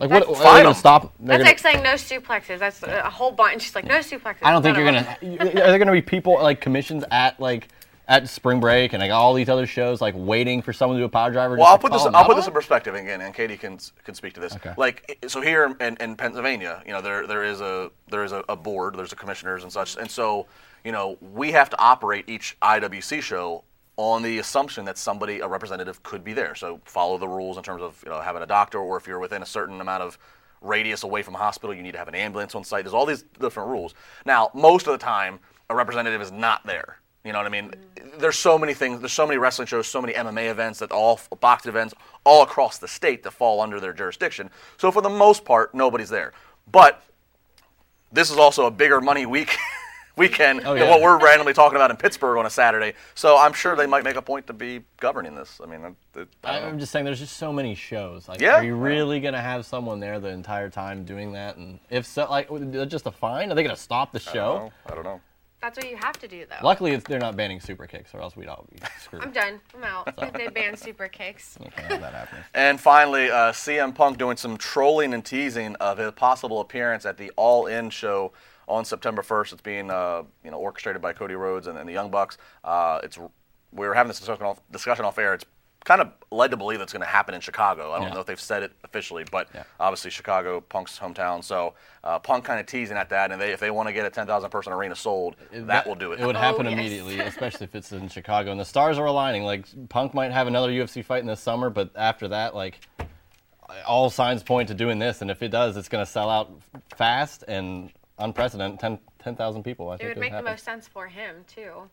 Like, 0.00 0.10
what? 0.10 0.20
That's- 0.26 0.40
Are 0.44 0.56
they 0.56 0.62
gonna 0.62 0.74
stop? 0.74 1.14
They're 1.18 1.38
That's 1.38 1.38
gonna- 1.38 1.44
like 1.44 1.58
saying 1.58 1.82
no 1.82 1.94
suplexes. 1.94 2.58
That's 2.58 2.82
a 2.82 3.06
a 3.06 3.08
whole 3.10 3.32
bunch. 3.32 3.62
She's 3.62 3.74
like 3.74 3.86
no 3.86 4.00
suplexes. 4.00 4.36
I 4.42 4.50
don't 4.50 4.62
think 4.62 4.76
you're 4.76 4.92
None 4.92 5.04
gonna. 5.22 5.38
Are 5.42 5.68
there 5.70 5.78
gonna 5.78 5.90
be 5.92 6.02
people 6.02 6.34
like 6.34 6.60
commissions 6.60 7.02
at 7.10 7.40
like 7.40 7.68
at 8.08 8.28
spring 8.28 8.60
break 8.60 8.92
and 8.92 9.02
I 9.02 9.08
got 9.08 9.20
all 9.20 9.34
these 9.34 9.48
other 9.48 9.66
shows 9.66 10.00
like 10.00 10.14
waiting 10.16 10.62
for 10.62 10.72
someone 10.72 10.96
to 10.96 11.02
do 11.02 11.06
a 11.06 11.08
power 11.08 11.30
driver? 11.30 11.56
well, 11.56 11.64
just 11.64 11.72
I'll 11.72 11.78
put 11.78 11.92
this. 11.92 12.14
I'll 12.14 12.24
put 12.24 12.36
this 12.36 12.46
in 12.46 12.52
perspective 12.52 12.94
again, 12.94 13.20
and 13.20 13.34
Katie 13.34 13.56
can 13.56 13.78
can 14.04 14.14
speak 14.14 14.34
to 14.34 14.40
this. 14.40 14.54
Okay. 14.54 14.74
Like, 14.76 15.18
so 15.28 15.40
here 15.40 15.76
in, 15.80 15.96
in 15.96 16.16
Pennsylvania, 16.16 16.82
you 16.86 16.92
know, 16.92 17.00
there 17.00 17.26
there 17.26 17.44
is 17.44 17.60
a 17.60 17.90
there 18.08 18.24
is 18.24 18.32
a, 18.32 18.44
a 18.48 18.56
board, 18.56 18.96
there's 18.96 19.12
a 19.12 19.16
commissioners 19.16 19.62
and 19.62 19.72
such, 19.72 19.96
and 19.96 20.10
so 20.10 20.46
you 20.84 20.92
know, 20.92 21.18
we 21.20 21.50
have 21.50 21.68
to 21.70 21.78
operate 21.80 22.28
each 22.28 22.56
IWC 22.62 23.20
show 23.20 23.64
on 23.96 24.22
the 24.22 24.38
assumption 24.38 24.84
that 24.84 24.96
somebody, 24.96 25.40
a 25.40 25.48
representative, 25.48 26.00
could 26.04 26.22
be 26.22 26.32
there. 26.32 26.54
So 26.54 26.80
follow 26.84 27.18
the 27.18 27.26
rules 27.26 27.56
in 27.56 27.64
terms 27.64 27.82
of 27.82 28.00
you 28.04 28.10
know 28.10 28.20
having 28.20 28.42
a 28.42 28.46
doctor, 28.46 28.78
or 28.78 28.96
if 28.96 29.06
you're 29.06 29.18
within 29.18 29.42
a 29.42 29.46
certain 29.46 29.80
amount 29.80 30.04
of 30.04 30.16
radius 30.60 31.02
away 31.02 31.22
from 31.22 31.34
a 31.34 31.38
hospital, 31.38 31.74
you 31.74 31.82
need 31.82 31.92
to 31.92 31.98
have 31.98 32.08
an 32.08 32.14
ambulance 32.14 32.54
on 32.54 32.62
site. 32.62 32.84
There's 32.84 32.94
all 32.94 33.06
these 33.06 33.24
different 33.40 33.68
rules. 33.68 33.94
Now, 34.24 34.50
most 34.54 34.86
of 34.86 34.92
the 34.92 34.98
time, 34.98 35.40
a 35.68 35.74
representative 35.74 36.20
is 36.20 36.30
not 36.30 36.64
there. 36.64 36.98
You 37.26 37.32
know 37.32 37.38
what 37.38 37.46
I 37.46 37.50
mean? 37.50 37.72
There's 38.18 38.38
so 38.38 38.56
many 38.56 38.72
things. 38.72 39.00
There's 39.00 39.12
so 39.12 39.26
many 39.26 39.36
wrestling 39.36 39.66
shows, 39.66 39.88
so 39.88 40.00
many 40.00 40.12
MMA 40.14 40.48
events 40.48 40.78
that 40.78 40.92
all 40.92 41.20
boxing 41.40 41.70
events 41.70 41.92
all 42.24 42.42
across 42.42 42.78
the 42.78 42.86
state 42.88 43.24
that 43.24 43.32
fall 43.32 43.60
under 43.60 43.80
their 43.80 43.92
jurisdiction. 43.92 44.48
So 44.78 44.92
for 44.92 45.02
the 45.02 45.08
most 45.08 45.44
part, 45.44 45.74
nobody's 45.74 46.08
there. 46.08 46.32
But 46.70 47.02
this 48.12 48.30
is 48.30 48.36
also 48.36 48.66
a 48.66 48.70
bigger 48.70 49.00
money 49.00 49.26
week 49.26 49.56
weekend 50.16 50.62
Oh, 50.64 50.74
than 50.74 50.88
what 50.88 51.02
we're 51.02 51.18
randomly 51.18 51.52
talking 51.52 51.76
about 51.76 51.90
in 51.90 51.96
Pittsburgh 51.96 52.38
on 52.38 52.46
a 52.46 52.50
Saturday. 52.50 52.94
So 53.16 53.36
I'm 53.36 53.52
sure 53.52 53.74
they 53.76 53.86
might 53.86 54.04
make 54.04 54.16
a 54.16 54.22
point 54.22 54.46
to 54.46 54.52
be 54.52 54.82
governing 54.98 55.34
this. 55.34 55.60
I 55.62 55.66
mean, 55.66 55.96
it, 56.14 56.28
I. 56.44 56.60
I'm 56.60 56.78
just 56.78 56.92
saying, 56.92 57.04
there's 57.04 57.18
just 57.18 57.36
so 57.36 57.52
many 57.52 57.74
shows. 57.74 58.28
Like, 58.28 58.40
Yeah. 58.40 58.54
are 58.54 58.64
you 58.64 58.76
really 58.76 59.18
gonna 59.20 59.42
have 59.42 59.66
someone 59.66 59.98
there 60.00 60.20
the 60.20 60.28
entire 60.28 60.70
time 60.70 61.04
doing 61.04 61.32
that? 61.32 61.56
And 61.56 61.80
if 61.90 62.06
so, 62.06 62.26
like, 62.30 62.48
just 62.88 63.06
a 63.06 63.10
fine? 63.10 63.50
Are 63.50 63.54
they 63.56 63.64
gonna 63.64 63.76
stop 63.76 64.12
the 64.12 64.20
I 64.20 64.24
don't 64.24 64.32
show? 64.32 64.56
know. 64.58 64.72
I 64.86 64.94
don't 64.94 65.04
know. 65.04 65.20
That's 65.66 65.78
what 65.78 65.90
you 65.90 65.96
have 65.96 66.16
to 66.20 66.28
do, 66.28 66.46
though. 66.48 66.64
Luckily, 66.64 66.92
it's, 66.92 67.04
they're 67.08 67.18
not 67.18 67.34
banning 67.34 67.58
super 67.58 67.88
kicks, 67.88 68.14
or 68.14 68.20
else 68.20 68.36
we'd 68.36 68.46
all 68.46 68.68
be 68.70 68.78
screwed. 69.00 69.20
I'm 69.20 69.32
done. 69.32 69.60
I'm 69.74 69.82
out. 69.82 70.14
If 70.16 70.32
they 70.32 70.46
ban 70.46 70.76
super 70.76 71.08
kicks. 71.08 71.58
I 71.60 71.68
can't 71.70 71.90
have 71.90 72.00
that 72.02 72.14
happening. 72.14 72.44
And 72.54 72.80
finally, 72.80 73.32
uh, 73.32 73.50
CM 73.50 73.92
Punk 73.92 74.16
doing 74.16 74.36
some 74.36 74.58
trolling 74.58 75.12
and 75.12 75.24
teasing 75.24 75.74
of 75.76 75.98
his 75.98 76.12
possible 76.12 76.60
appearance 76.60 77.04
at 77.04 77.16
the 77.16 77.32
All 77.34 77.66
In 77.66 77.90
show 77.90 78.32
on 78.68 78.84
September 78.84 79.22
1st. 79.22 79.54
It's 79.54 79.60
being 79.60 79.90
uh, 79.90 80.22
you 80.44 80.52
know 80.52 80.58
orchestrated 80.58 81.02
by 81.02 81.12
Cody 81.12 81.34
Rhodes 81.34 81.66
and, 81.66 81.76
and 81.76 81.88
the 81.88 81.92
Young 81.92 82.12
Bucks. 82.12 82.38
Uh, 82.62 83.00
it's 83.02 83.18
we 83.18 83.88
were 83.88 83.94
having 83.94 84.06
this 84.06 84.20
discussion 84.20 84.46
off, 84.46 84.60
discussion 84.70 85.04
off 85.04 85.18
air. 85.18 85.34
It's 85.34 85.44
kind 85.86 86.00
of 86.00 86.10
led 86.32 86.50
to 86.50 86.56
believe 86.56 86.80
it's 86.80 86.92
going 86.92 87.00
to 87.00 87.06
happen 87.08 87.32
in 87.32 87.40
Chicago. 87.40 87.92
I 87.92 87.98
don't 87.98 88.08
Yeah. 88.08 88.14
know 88.14 88.20
if 88.20 88.26
they've 88.26 88.40
said 88.40 88.64
it 88.64 88.72
officially, 88.82 89.24
but 89.30 89.46
Yeah. 89.54 89.62
obviously 89.78 90.10
Chicago, 90.10 90.60
Punk's 90.60 90.98
hometown. 90.98 91.44
So 91.44 91.74
uh, 92.02 92.18
Punk 92.18 92.44
kind 92.44 92.58
of 92.58 92.66
teasing 92.66 92.96
at 92.96 93.08
that, 93.10 93.30
and 93.30 93.40
they, 93.40 93.52
if 93.52 93.60
they 93.60 93.70
want 93.70 93.88
to 93.88 93.92
get 93.92 94.04
a 94.04 94.10
10,000 94.10 94.50
person 94.50 94.72
arena 94.72 94.96
sold, 94.96 95.36
that, 95.52 95.86
will 95.86 95.94
do 95.94 96.10
it. 96.12 96.20
It 96.20 96.26
would 96.26 96.34
Oh, 96.36 96.40
happen 96.40 96.66
yes. 96.66 96.72
immediately, 96.74 97.20
especially 97.32 97.64
if 97.64 97.74
it's 97.76 97.92
in 97.92 98.08
Chicago. 98.08 98.50
And 98.50 98.58
the 98.58 98.64
stars 98.64 98.98
are 98.98 99.06
aligning. 99.06 99.44
Like 99.44 99.64
Punk 99.88 100.12
might 100.12 100.32
have 100.32 100.48
another 100.48 100.70
UFC 100.72 101.04
fight 101.04 101.20
in 101.20 101.26
the 101.28 101.36
summer, 101.36 101.70
but 101.70 101.90
after 101.94 102.26
that, 102.28 102.56
like 102.56 102.80
all 103.86 104.10
signs 104.10 104.42
point 104.42 104.66
to 104.68 104.74
doing 104.74 104.98
this. 104.98 105.22
And 105.22 105.30
if 105.30 105.40
it 105.40 105.48
does, 105.50 105.76
it's 105.76 105.88
going 105.88 106.04
to 106.04 106.10
sell 106.10 106.28
out 106.30 106.50
fast 106.96 107.44
and 107.46 107.92
unprecedented. 108.18 108.80
10 108.80 108.98
10,000 109.22 109.62
people. 109.62 109.90
I 109.90 109.94
It 109.94 109.98
think 109.98 110.08
would 110.10 110.16
would 110.18 110.20
make 110.20 110.32
the 110.32 110.42
most 110.42 110.64
sense 110.64 110.86
for 110.88 111.06
him, 111.08 111.44
too. 111.48 111.88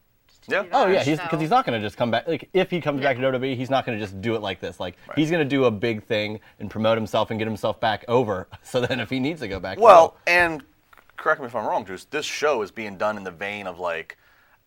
Just 0.45 0.50
to 0.50 0.55
Yeah. 0.55 0.63
do 0.63 0.69
Oh 0.73 0.85
that, 0.85 0.93
yeah, 0.93 1.03
he's 1.03 1.17
because 1.17 1.31
so- 1.31 1.38
he's 1.39 1.50
not 1.50 1.65
going 1.65 1.79
to 1.79 1.85
just 1.85 1.97
come 1.97 2.12
back. 2.12 2.27
Like 2.27 2.50
if 2.53 2.69
he 2.69 2.81
comes 2.81 3.01
back 3.01 3.17
to 3.17 3.21
WWE, 3.23 3.55
he's 3.55 3.69
not 3.69 3.85
going 3.85 3.97
to 3.97 4.03
just 4.03 4.21
do 4.21 4.35
it 4.35 4.41
like 4.41 4.59
this. 4.59 4.79
Like 4.79 4.95
he's 5.15 5.29
going 5.31 5.43
to 5.43 5.50
do 5.50 5.65
a 5.65 5.71
big 5.71 6.03
thing 6.03 6.39
and 6.59 6.69
promote 6.69 6.97
himself 6.97 7.29
and 7.31 7.39
get 7.39 7.47
himself 7.47 7.79
back 7.79 8.05
over. 8.07 8.47
So 8.63 8.81
then 8.81 9.00
if 9.00 9.09
he 9.09 9.19
needs 9.19 9.41
to 9.41 9.47
go 9.47 9.59
back, 9.59 9.79
Well, 9.79 10.15
he'll. 10.25 10.35
and 10.35 10.63
correct 11.17 11.39
me 11.41 11.47
if 11.47 11.55
I'm 11.55 11.65
wrong, 11.65 11.85
Juice. 11.85 12.05
This 12.05 12.25
show 12.25 12.62
is 12.63 12.71
being 12.71 12.97
done 12.97 13.17
in 13.17 13.23
the 13.23 13.31
vein 13.31 13.67
of 13.67 13.77
like 13.79 14.17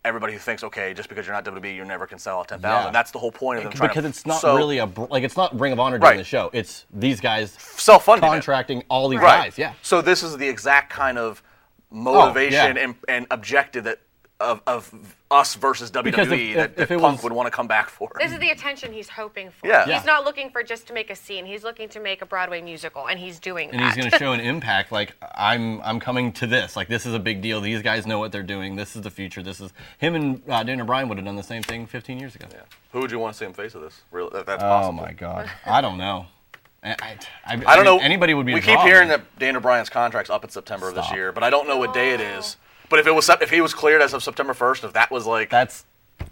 everybody 0.04 0.32
who 0.32 0.38
thinks, 0.38 0.62
okay, 0.62 0.94
just 0.94 1.08
because 1.08 1.26
you're 1.26 1.34
not 1.34 1.44
WWE, 1.44 1.74
you 1.74 1.84
never 1.84 2.06
can 2.06 2.18
sell 2.18 2.38
out 2.38 2.46
10,000. 2.48 2.86
Yeah. 2.86 2.90
That's 2.92 3.10
the 3.10 3.18
whole 3.18 3.32
point 3.32 3.58
of 3.58 3.64
them 3.64 3.72
trying 3.72 3.88
because 3.88 4.04
to. 4.04 4.08
it's 4.08 4.24
not 4.24 4.40
so, 4.40 4.54
really 4.56 4.78
a 4.78 4.86
like 5.10 5.24
it's 5.24 5.36
not 5.36 5.58
Ring 5.58 5.72
of 5.72 5.80
Honor 5.80 5.98
doing 5.98 6.10
Right. 6.10 6.16
the 6.18 6.22
show. 6.24 6.50
It's 6.52 6.86
these 6.92 7.20
guys 7.20 7.50
self-funding 7.58 8.24
it. 8.28 8.32
contracting 8.32 8.84
all 8.88 9.08
these 9.08 9.18
Right. 9.20 9.44
guys. 9.46 9.58
Yeah. 9.58 9.72
So 9.82 10.00
this 10.02 10.22
is 10.22 10.36
the 10.36 10.48
exact 10.48 10.90
kind 10.92 11.18
of 11.18 11.42
oh, 11.90 11.96
motivation 11.96 12.76
yeah. 12.76 12.84
and, 12.84 12.94
and 13.08 13.26
objective 13.32 13.82
that 13.84 13.98
of, 14.38 14.60
of 14.66 14.92
us 15.30 15.54
versus 15.54 15.90
WWE 15.90 16.10
if- 16.18 16.28
that, 16.56 16.70
if- 16.70 16.76
that 16.76 16.82
if 16.82 16.90
it 16.90 17.00
Punk 17.00 17.16
was- 17.18 17.22
would 17.24 17.32
want 17.32 17.46
to 17.46 17.50
come 17.50 17.66
back 17.66 17.88
for. 17.88 18.10
This 18.18 18.32
is 18.32 18.38
the 18.38 18.50
attention 18.50 18.92
he's 18.92 19.08
hoping 19.08 19.50
for. 19.50 19.66
Yeah. 19.66 19.80
He's 19.84 19.88
Yeah. 19.94 20.02
not 20.04 20.24
looking 20.24 20.50
for 20.50 20.62
just 20.62 20.86
to 20.88 20.92
make 20.92 21.08
a 21.10 21.16
scene. 21.16 21.46
He's 21.46 21.64
looking 21.64 21.88
to 21.90 22.00
make 22.00 22.20
a 22.20 22.26
Broadway 22.26 22.60
musical, 22.60 23.08
and 23.08 23.18
he's 23.18 23.38
doing 23.38 23.68
it. 23.70 23.74
and 23.74 23.80
that. 23.82 23.86
he's 23.94 23.96
going 23.96 24.10
to 24.10 24.18
show 24.18 24.32
an 24.32 24.40
impact. 24.40 24.92
Like 24.92 25.14
I'm, 25.34 25.80
I'm 25.82 26.00
coming 26.00 26.32
to 26.34 26.46
this. 26.46 26.76
Like 26.76 26.88
this 26.88 27.06
is 27.06 27.14
a 27.14 27.18
big 27.18 27.40
deal. 27.40 27.60
These 27.60 27.82
guys 27.82 28.06
know 28.06 28.18
what 28.18 28.30
they're 28.30 28.42
doing. 28.42 28.76
This 28.76 28.94
is 28.94 29.02
the 29.02 29.10
future. 29.10 29.42
This 29.42 29.60
is 29.60 29.72
him 29.98 30.14
and 30.14 30.42
uh, 30.48 30.62
Daniel 30.64 30.86
Bryan 30.86 31.08
would 31.08 31.16
have 31.18 31.24
done 31.24 31.36
the 31.36 31.42
same 31.42 31.62
thing 31.62 31.86
15 31.86 32.18
years 32.20 32.34
ago. 32.34 32.46
Yeah. 32.52 32.60
Who 32.92 33.00
would 33.00 33.10
you 33.10 33.18
want 33.18 33.32
to 33.34 33.38
see 33.38 33.46
in 33.46 33.52
face 33.54 33.74
of 33.74 33.80
this? 33.82 34.02
Real, 34.10 34.28
that, 34.30 34.44
that's 34.46 34.62
Oh 34.62 34.66
possible. 34.68 34.92
my 34.92 35.12
God, 35.12 35.50
I 35.64 35.80
don't 35.80 35.96
know. 35.98 36.26
I, 36.84 36.90
I, 36.90 37.16
I, 37.46 37.62
I 37.66 37.74
don't 37.76 37.84
know. 37.84 37.98
Anybody 37.98 38.34
would 38.34 38.46
be. 38.46 38.52
We 38.52 38.60
a 38.60 38.62
keep 38.62 38.78
hearing 38.80 39.08
that 39.08 39.38
Daniel 39.38 39.60
Bryan's 39.62 39.88
contract's 39.88 40.30
up 40.30 40.44
in 40.44 40.50
September 40.50 40.88
of 40.90 40.94
this 40.94 41.10
year, 41.10 41.32
but 41.32 41.42
I 41.42 41.50
don't 41.50 41.66
know 41.66 41.78
what 41.78 41.92
day 41.94 42.10
it 42.12 42.20
is. 42.20 42.58
But 42.88 42.98
if 43.00 43.06
it 43.06 43.14
was 43.14 43.28
if 43.28 43.50
he 43.50 43.60
was 43.60 43.74
cleared 43.74 44.02
as 44.02 44.14
of 44.14 44.22
September 44.22 44.52
1st, 44.54 44.84
if 44.84 44.92
that 44.94 45.10
was 45.10 45.26
like 45.26 45.50
That's 45.50 45.84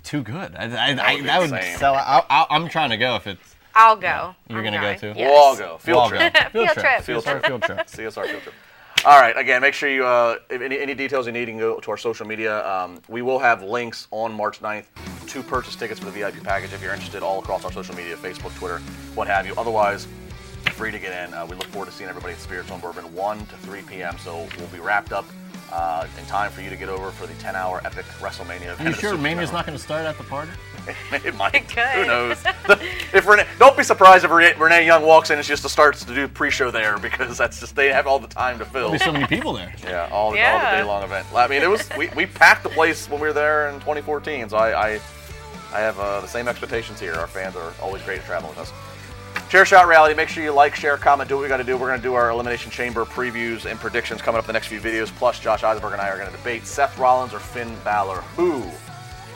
too 0.03 0.23
good. 0.23 0.55
I, 0.57 0.65
I, 0.65 0.69
That 0.95 0.99
I, 1.07 1.15
would 1.15 1.21
be 1.23 1.27
that 1.27 1.41
would 1.41 1.51
insane. 1.53 1.79
sell. 1.79 1.95
I, 1.95 2.23
I, 2.29 2.47
I'm 2.51 2.69
trying 2.69 2.91
to 2.91 2.97
go 2.97 3.17
if 3.17 3.27
it's. 3.27 3.55
I'll 3.75 3.97
go. 3.97 4.35
You're 4.49 4.59
I'm 4.59 4.65
gonna 4.65 4.81
go 4.81 4.95
too? 4.97 5.19
Yes. 5.19 5.29
we'll 5.29 5.37
all 5.37 5.57
go 5.57 5.79
field 5.79 5.97
Well, 5.97 6.09
trip. 6.09 6.33
go. 6.35 6.49
Field 6.51 6.69
trip. 6.69 7.03
Field 7.03 7.05
Field 7.05 7.25
trip. 7.25 7.47
Field 7.47 7.63
trip. 7.63 7.79
CSR 7.87 8.27
field 8.31 8.43
trip. 8.43 8.55
All 9.05 9.21
right. 9.21 9.37
Again, 9.37 9.61
make 9.61 9.75
sure 9.75 9.89
you 9.91 10.07
uh, 10.07 10.37
if 10.49 10.63
any, 10.63 10.79
any 10.79 10.95
details 10.95 11.27
you 11.27 11.33
need, 11.33 11.41
you 11.41 11.47
can 11.47 11.59
go 11.59 11.81
to 11.81 11.91
our 11.91 11.97
social 11.97 12.25
media. 12.27 12.65
Um, 12.67 13.01
we 13.09 13.21
will 13.21 13.39
have 13.41 13.63
links 13.63 14.07
on 14.13 14.33
March 14.33 14.61
9th 14.61 14.85
to 15.29 15.43
purchase 15.43 15.75
tickets 15.75 15.99
for 15.99 16.07
the 16.07 16.13
VIP 16.13 16.43
package 16.45 16.73
if 16.73 16.81
you're 16.81 16.93
interested. 16.95 17.23
All 17.23 17.41
across 17.41 17.65
our 17.65 17.73
social 17.73 17.97
media, 17.97 18.17
Facebook, 18.17 18.55
Twitter, 18.57 18.79
what 19.17 19.27
have 19.27 19.45
you. 19.47 19.55
Otherwise, 19.59 20.07
free 20.73 20.93
to 20.93 20.99
get 20.99 21.29
in. 21.29 21.35
Uh, 21.35 21.45
we 21.45 21.57
look 21.57 21.67
forward 21.67 21.87
to 21.87 21.93
seeing 21.93 22.09
everybody 22.09 22.35
at 22.35 22.39
Spirits 22.41 22.71
on 22.71 22.81
Bourbon 22.81 23.13
1 23.15 23.39
to 23.47 23.57
3 23.57 23.83
p.m. 23.83 24.17
So 24.19 24.47
we'll 24.59 24.69
be 24.69 24.79
wrapped 24.79 25.13
up 25.13 25.27
uh, 25.75 26.07
in 26.19 26.25
time 26.27 26.53
for 26.53 26.61
you 26.61 26.71
to 26.71 26.77
get 26.77 26.89
over 26.89 27.11
for 27.11 27.27
the 27.27 27.33
10-hour 27.35 27.83
epic 27.85 28.05
WrestleMania. 28.21 28.79
Are 28.79 28.89
you 28.89 28.95
sure 28.95 29.19
Mania's 29.19 29.51
not 29.51 29.67
going 29.67 29.77
to 29.77 29.83
start 29.83 30.07
at 30.07 30.17
the 30.17 30.25
party? 30.25 30.53
it 31.13 31.35
might. 31.35 31.55
It 31.55 31.69
could. 31.69 31.85
Who 31.85 32.07
knows? 32.07 32.39
if 33.13 33.27
Renee, 33.27 33.47
don't 33.59 33.77
be 33.77 33.83
surprised 33.83 34.25
if 34.25 34.31
Renee, 34.31 34.55
Renee 34.57 34.87
Young 34.87 35.05
walks 35.05 35.31
in 35.31 35.37
and 35.37 35.45
she 35.45 35.51
just 35.51 35.69
starts 35.69 36.05
to 36.05 36.15
do 36.15 36.29
pre-show 36.29 36.71
there 36.71 36.99
because 36.99 37.37
that's 37.37 37.59
just 37.59 37.75
they 37.75 37.89
have 37.89 38.07
all 38.07 38.21
the 38.21 38.29
time 38.29 38.59
to 38.59 38.65
fill. 38.65 38.91
There's 38.91 39.03
so 39.03 39.13
many 39.13 39.27
people 39.27 39.53
there. 39.53 39.75
Yeah, 39.83 40.09
all, 40.13 40.27
all 40.27 40.31
the 40.33 40.37
day 40.37 40.85
long 40.85 41.03
event. 41.03 41.27
I 41.35 41.49
mean, 41.49 41.63
it 41.63 41.69
was 41.69 41.89
we, 41.99 42.09
we 42.15 42.27
packed 42.27 42.63
the 42.63 42.69
place 42.69 43.09
when 43.09 43.21
we 43.21 43.27
were 43.27 43.33
there 43.33 43.69
in 43.71 43.75
2014. 43.77 44.51
So 44.51 44.57
I 44.57 44.95
I, 44.95 45.01
I 45.73 45.81
have 45.81 45.99
uh, 45.99 46.21
the 46.21 46.29
same 46.29 46.47
expectations 46.47 47.01
here. 47.01 47.15
Our 47.15 47.27
fans 47.27 47.57
are 47.57 47.73
always 47.83 48.03
great 48.03 48.21
at 48.21 48.27
traveling 48.27 48.51
with 48.51 48.61
us. 48.61 48.73
Chair 49.55 49.65
Shot 49.65 49.87
Reality. 49.87 50.17
Make 50.17 50.29
sure 50.29 50.43
you 50.43 50.51
like, 50.51 50.75
share, 50.75 50.97
comment, 50.97 51.29
do 51.29 51.37
what 51.37 51.43
we 51.43 51.49
got 51.49 51.59
to 51.59 51.63
do. 51.63 51.77
We're 51.77 51.87
going 51.87 52.01
to 52.01 52.03
do 52.03 52.15
our 52.15 52.29
Elimination 52.31 52.73
Chamber 52.73 53.05
previews 53.05 53.71
and 53.71 53.79
predictions 53.79 54.21
coming 54.21 54.41
up 54.41 54.47
in 54.47 54.47
the 54.49 54.53
next 54.53 54.67
few 54.67 54.81
videos. 54.81 55.15
Plus, 55.15 55.39
Josh 55.39 55.63
Eisenberg 55.63 55.93
and 55.93 56.03
I 56.03 56.09
are 56.09 56.19
going 56.19 56.29
to 56.29 56.37
debate 56.37 56.67
Seth 56.67 56.99
Rollins 56.99 57.33
or 57.33 57.39
Finn 57.39 57.73
Balor. 57.85 58.17
Who 58.35 58.65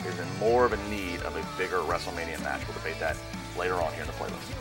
is 0.05 0.19
in 0.19 0.27
more 0.37 0.65
of 0.65 0.73
a 0.73 0.89
need 0.89 1.21
of 1.21 1.37
a 1.37 1.57
bigger 1.57 1.77
WrestleMania 1.77 2.43
match? 2.43 2.67
We'll 2.67 2.75
debate 2.75 2.99
that 2.99 3.15
later 3.57 3.75
on 3.75 3.93
here 3.93 4.01
in 4.01 4.07
the 4.07 4.13
playlist. 4.15 4.51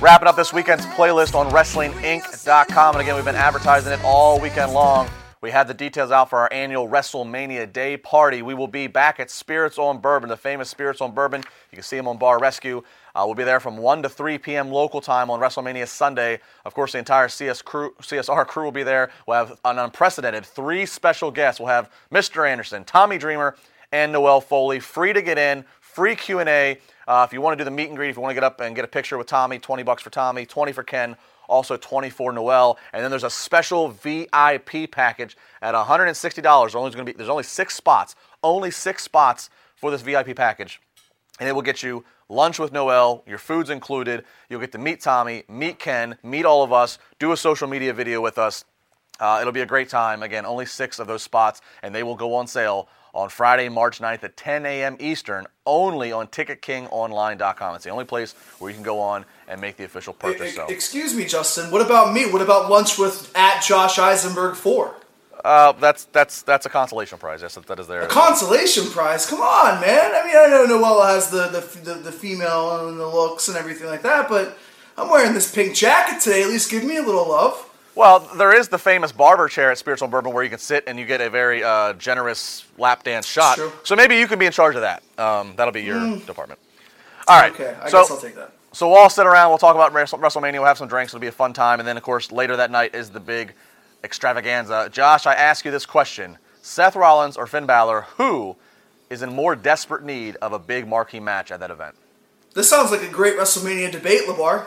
Wrapping 0.00 0.28
up 0.28 0.36
this 0.36 0.52
weekend's 0.52 0.86
playlist 0.86 1.34
on 1.34 1.50
WrestlingInc.com. 1.50 2.94
And 2.94 3.02
again, 3.02 3.16
we've 3.16 3.24
been 3.24 3.34
advertising 3.34 3.92
it 3.92 3.98
all 4.04 4.40
weekend 4.40 4.72
long. 4.72 5.08
We 5.40 5.50
had 5.50 5.66
the 5.66 5.74
details 5.74 6.12
out 6.12 6.30
for 6.30 6.38
our 6.38 6.48
annual 6.52 6.88
WrestleMania 6.88 7.72
Day 7.72 7.96
party. 7.96 8.40
We 8.40 8.54
will 8.54 8.68
be 8.68 8.86
back 8.86 9.18
at 9.18 9.28
Spirits 9.28 9.76
on 9.76 9.98
Bourbon, 9.98 10.28
the 10.28 10.36
famous 10.36 10.70
Spirits 10.70 11.00
on 11.00 11.14
Bourbon. 11.14 11.42
You 11.72 11.76
can 11.76 11.82
see 11.82 11.96
them 11.96 12.06
on 12.06 12.16
Bar 12.16 12.38
Rescue. 12.38 12.82
Uh, 13.12 13.24
we'll 13.26 13.34
be 13.34 13.42
there 13.42 13.58
from 13.58 13.76
1 13.76 14.04
to 14.04 14.08
3 14.08 14.38
p.m. 14.38 14.70
local 14.70 15.00
time 15.00 15.30
on 15.30 15.40
WrestleMania 15.40 15.88
Sunday. 15.88 16.38
Of 16.64 16.74
course, 16.74 16.92
the 16.92 16.98
entire 16.98 17.26
CS 17.26 17.60
crew, 17.62 17.92
CSR 18.00 18.46
crew 18.46 18.64
will 18.66 18.72
be 18.72 18.84
there. 18.84 19.10
We'll 19.26 19.38
have 19.38 19.58
an 19.64 19.80
unprecedented 19.80 20.46
three 20.46 20.86
special 20.86 21.32
guests. 21.32 21.58
We'll 21.58 21.70
have 21.70 21.90
Mr. 22.12 22.48
Anderson, 22.48 22.84
Tommy 22.84 23.18
Dreamer, 23.18 23.56
and 23.90 24.12
Noelle 24.12 24.40
Foley. 24.40 24.80
Free 24.80 25.12
to 25.12 25.22
get 25.22 25.38
in, 25.38 25.64
free 25.98 26.14
Q&A. 26.14 26.78
Uh, 27.08 27.26
if 27.26 27.32
you 27.32 27.40
want 27.40 27.58
to 27.58 27.64
do 27.64 27.64
the 27.64 27.74
meet 27.74 27.88
and 27.88 27.96
greet, 27.96 28.08
if 28.08 28.14
you 28.14 28.22
want 28.22 28.30
to 28.30 28.34
get 28.34 28.44
up 28.44 28.60
and 28.60 28.76
get 28.76 28.84
a 28.84 28.88
picture 28.88 29.18
with 29.18 29.26
Tommy, 29.26 29.58
20 29.58 29.82
bucks 29.82 30.00
for 30.00 30.10
Tommy, 30.10 30.46
20 30.46 30.70
for 30.70 30.84
Ken, 30.84 31.16
also 31.48 31.76
20 31.76 32.08
for 32.08 32.30
Noelle. 32.30 32.78
And 32.92 33.02
then 33.02 33.10
there's 33.10 33.24
a 33.24 33.30
special 33.30 33.88
VIP 33.88 34.92
package 34.92 35.36
at 35.60 35.74
$160. 35.74 36.40
There's 36.40 36.74
only 36.76 36.92
going 36.92 37.04
to 37.04 37.04
be 37.04 37.16
there's 37.16 37.28
only 37.28 37.42
six 37.42 37.74
spots, 37.74 38.14
only 38.44 38.70
six 38.70 39.02
spots 39.02 39.50
for 39.74 39.90
this 39.90 40.02
VIP 40.02 40.36
package, 40.36 40.80
and 41.40 41.48
it 41.48 41.52
will 41.52 41.62
get 41.62 41.82
you 41.82 42.04
lunch 42.28 42.60
with 42.60 42.70
Noelle. 42.70 43.24
Your 43.26 43.38
food's 43.38 43.68
included. 43.68 44.24
You'll 44.48 44.60
get 44.60 44.70
to 44.70 44.78
meet 44.78 45.00
Tommy, 45.00 45.42
meet 45.48 45.80
Ken, 45.80 46.16
meet 46.22 46.44
all 46.44 46.62
of 46.62 46.72
us, 46.72 47.00
do 47.18 47.32
a 47.32 47.36
social 47.36 47.66
media 47.66 47.92
video 47.92 48.20
with 48.20 48.38
us. 48.38 48.64
Uh, 49.18 49.38
it'll 49.40 49.52
be 49.52 49.62
a 49.62 49.66
great 49.66 49.88
time. 49.88 50.22
Again, 50.22 50.46
only 50.46 50.64
six 50.64 51.00
of 51.00 51.08
those 51.08 51.24
spots, 51.24 51.60
and 51.82 51.92
they 51.92 52.04
will 52.04 52.14
go 52.14 52.36
on 52.36 52.46
sale 52.46 52.88
on 53.14 53.28
Friday, 53.28 53.68
March 53.68 54.00
9th 54.00 54.24
at 54.24 54.36
10 54.36 54.66
a.m. 54.66 54.96
Eastern, 55.00 55.46
only 55.66 56.12
on 56.12 56.26
TicketKingOnline.com. 56.28 57.74
It's 57.74 57.84
the 57.84 57.90
only 57.90 58.04
place 58.04 58.34
where 58.58 58.70
you 58.70 58.74
can 58.74 58.84
go 58.84 59.00
on 59.00 59.24
and 59.48 59.60
make 59.60 59.76
the 59.76 59.84
official 59.84 60.12
purchase. 60.12 60.54
So, 60.54 60.66
Excuse 60.66 61.14
me, 61.14 61.24
Justin. 61.24 61.70
What 61.70 61.82
about 61.82 62.12
me? 62.12 62.30
What 62.30 62.42
about 62.42 62.70
lunch 62.70 62.98
with 62.98 63.32
at 63.34 63.62
Josh 63.62 63.98
Eisenberg 63.98 64.56
four? 64.56 64.94
uh, 65.44 65.72
that's 65.72 66.04
that's 66.06 66.42
that's 66.42 66.66
a 66.66 66.68
consolation 66.68 67.18
prize. 67.18 67.42
Yes, 67.42 67.54
that 67.54 67.78
is 67.78 67.86
there. 67.86 68.02
A 68.02 68.08
Consolation 68.08 68.86
prize. 68.86 69.24
Come 69.26 69.40
on, 69.40 69.80
man. 69.80 70.12
I 70.14 70.24
mean, 70.26 70.36
I 70.36 70.46
know 70.48 70.66
Noella 70.66 71.08
has 71.08 71.30
the 71.30 71.48
the, 71.48 71.92
the 71.92 71.94
the 72.00 72.12
female 72.12 72.88
and 72.88 72.98
the 72.98 73.06
looks 73.06 73.48
and 73.48 73.56
everything 73.56 73.86
like 73.86 74.02
that, 74.02 74.28
but 74.28 74.58
I'm 74.96 75.08
wearing 75.08 75.34
this 75.34 75.52
pink 75.52 75.74
jacket 75.74 76.20
today. 76.20 76.42
At 76.42 76.48
least 76.48 76.70
give 76.70 76.84
me 76.84 76.96
a 76.96 77.02
little 77.02 77.28
love. 77.28 77.64
Well, 77.94 78.20
there 78.36 78.56
is 78.56 78.68
the 78.68 78.78
famous 78.78 79.10
barber 79.10 79.48
chair 79.48 79.72
at 79.72 79.78
Spirits 79.78 80.02
on 80.02 80.10
Bourbon 80.10 80.32
where 80.32 80.44
you 80.44 80.50
can 80.50 80.60
sit 80.60 80.84
and 80.86 80.98
you 80.98 81.04
get 81.04 81.20
a 81.20 81.28
very 81.28 81.64
uh, 81.64 81.94
generous 81.94 82.64
lap 82.78 83.02
dance 83.02 83.26
shot. 83.26 83.58
So 83.82 83.96
maybe 83.96 84.16
you 84.16 84.28
can 84.28 84.38
be 84.38 84.46
in 84.46 84.52
charge 84.52 84.76
of 84.76 84.82
that. 84.82 85.02
Um, 85.18 85.54
that'll 85.56 85.72
be 85.72 85.82
your 85.82 86.18
department. 86.18 86.60
All 87.26 87.40
right. 87.40 87.52
Okay, 87.52 87.76
I 87.82 87.88
so, 87.88 88.02
guess 88.02 88.10
I'll 88.10 88.20
take 88.20 88.36
that. 88.36 88.52
So 88.72 88.88
we'll 88.88 88.98
all 88.98 89.10
sit 89.10 89.26
around. 89.26 89.48
We'll 89.48 89.58
talk 89.58 89.74
about 89.74 89.92
WrestleMania. 89.92 90.54
We'll 90.54 90.64
have 90.64 90.78
some 90.78 90.88
drinks. 90.88 91.10
It'll 91.12 91.20
be 91.20 91.26
a 91.26 91.32
fun 91.32 91.52
time. 91.52 91.80
And 91.80 91.88
then, 91.88 91.96
of 91.96 92.02
course, 92.02 92.30
later 92.30 92.56
that 92.56 92.70
night 92.70 92.94
is 92.94 93.10
the 93.10 93.20
big 93.20 93.54
extravaganza. 94.04 94.88
Josh, 94.92 95.26
I 95.26 95.34
ask 95.34 95.64
you 95.64 95.70
this 95.70 95.84
question: 95.84 96.38
Seth 96.62 96.94
Rollins 96.94 97.36
or 97.36 97.46
Finn 97.46 97.66
Balor? 97.66 98.02
Who 98.16 98.56
is 99.10 99.22
in 99.22 99.34
more 99.34 99.56
desperate 99.56 100.04
need 100.04 100.36
of 100.36 100.52
a 100.52 100.58
big 100.58 100.86
marquee 100.86 101.20
match 101.20 101.50
at 101.50 101.60
that 101.60 101.70
event? 101.70 101.96
This 102.54 102.70
sounds 102.70 102.90
like 102.90 103.02
a 103.02 103.08
great 103.08 103.36
WrestleMania 103.36 103.90
debate, 103.90 104.22
LaBar. 104.26 104.66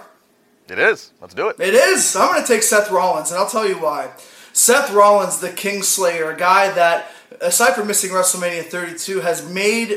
It 0.72 0.80
is. 0.80 1.12
Let's 1.20 1.34
do 1.34 1.50
it. 1.50 1.60
It 1.60 1.74
is. 1.74 2.16
I'm 2.16 2.30
going 2.30 2.42
to 2.42 2.48
take 2.48 2.64
Seth 2.64 2.90
Rollins, 2.92 3.30
and 3.30 3.38
I'll 3.38 3.50
tell 3.50 3.68
you 3.68 3.76
why. 3.76 4.10
Seth 4.54 4.94
Rollins, 4.94 5.40
the 5.40 5.50
Kingslayer, 5.50 6.34
a 6.34 6.38
guy 6.38 6.72
that, 6.72 7.12
aside 7.42 7.74
from 7.76 7.88
missing 7.88 8.12
WrestleMania 8.12 8.64
32, 8.64 9.20
has 9.20 9.48
made. 9.50 9.90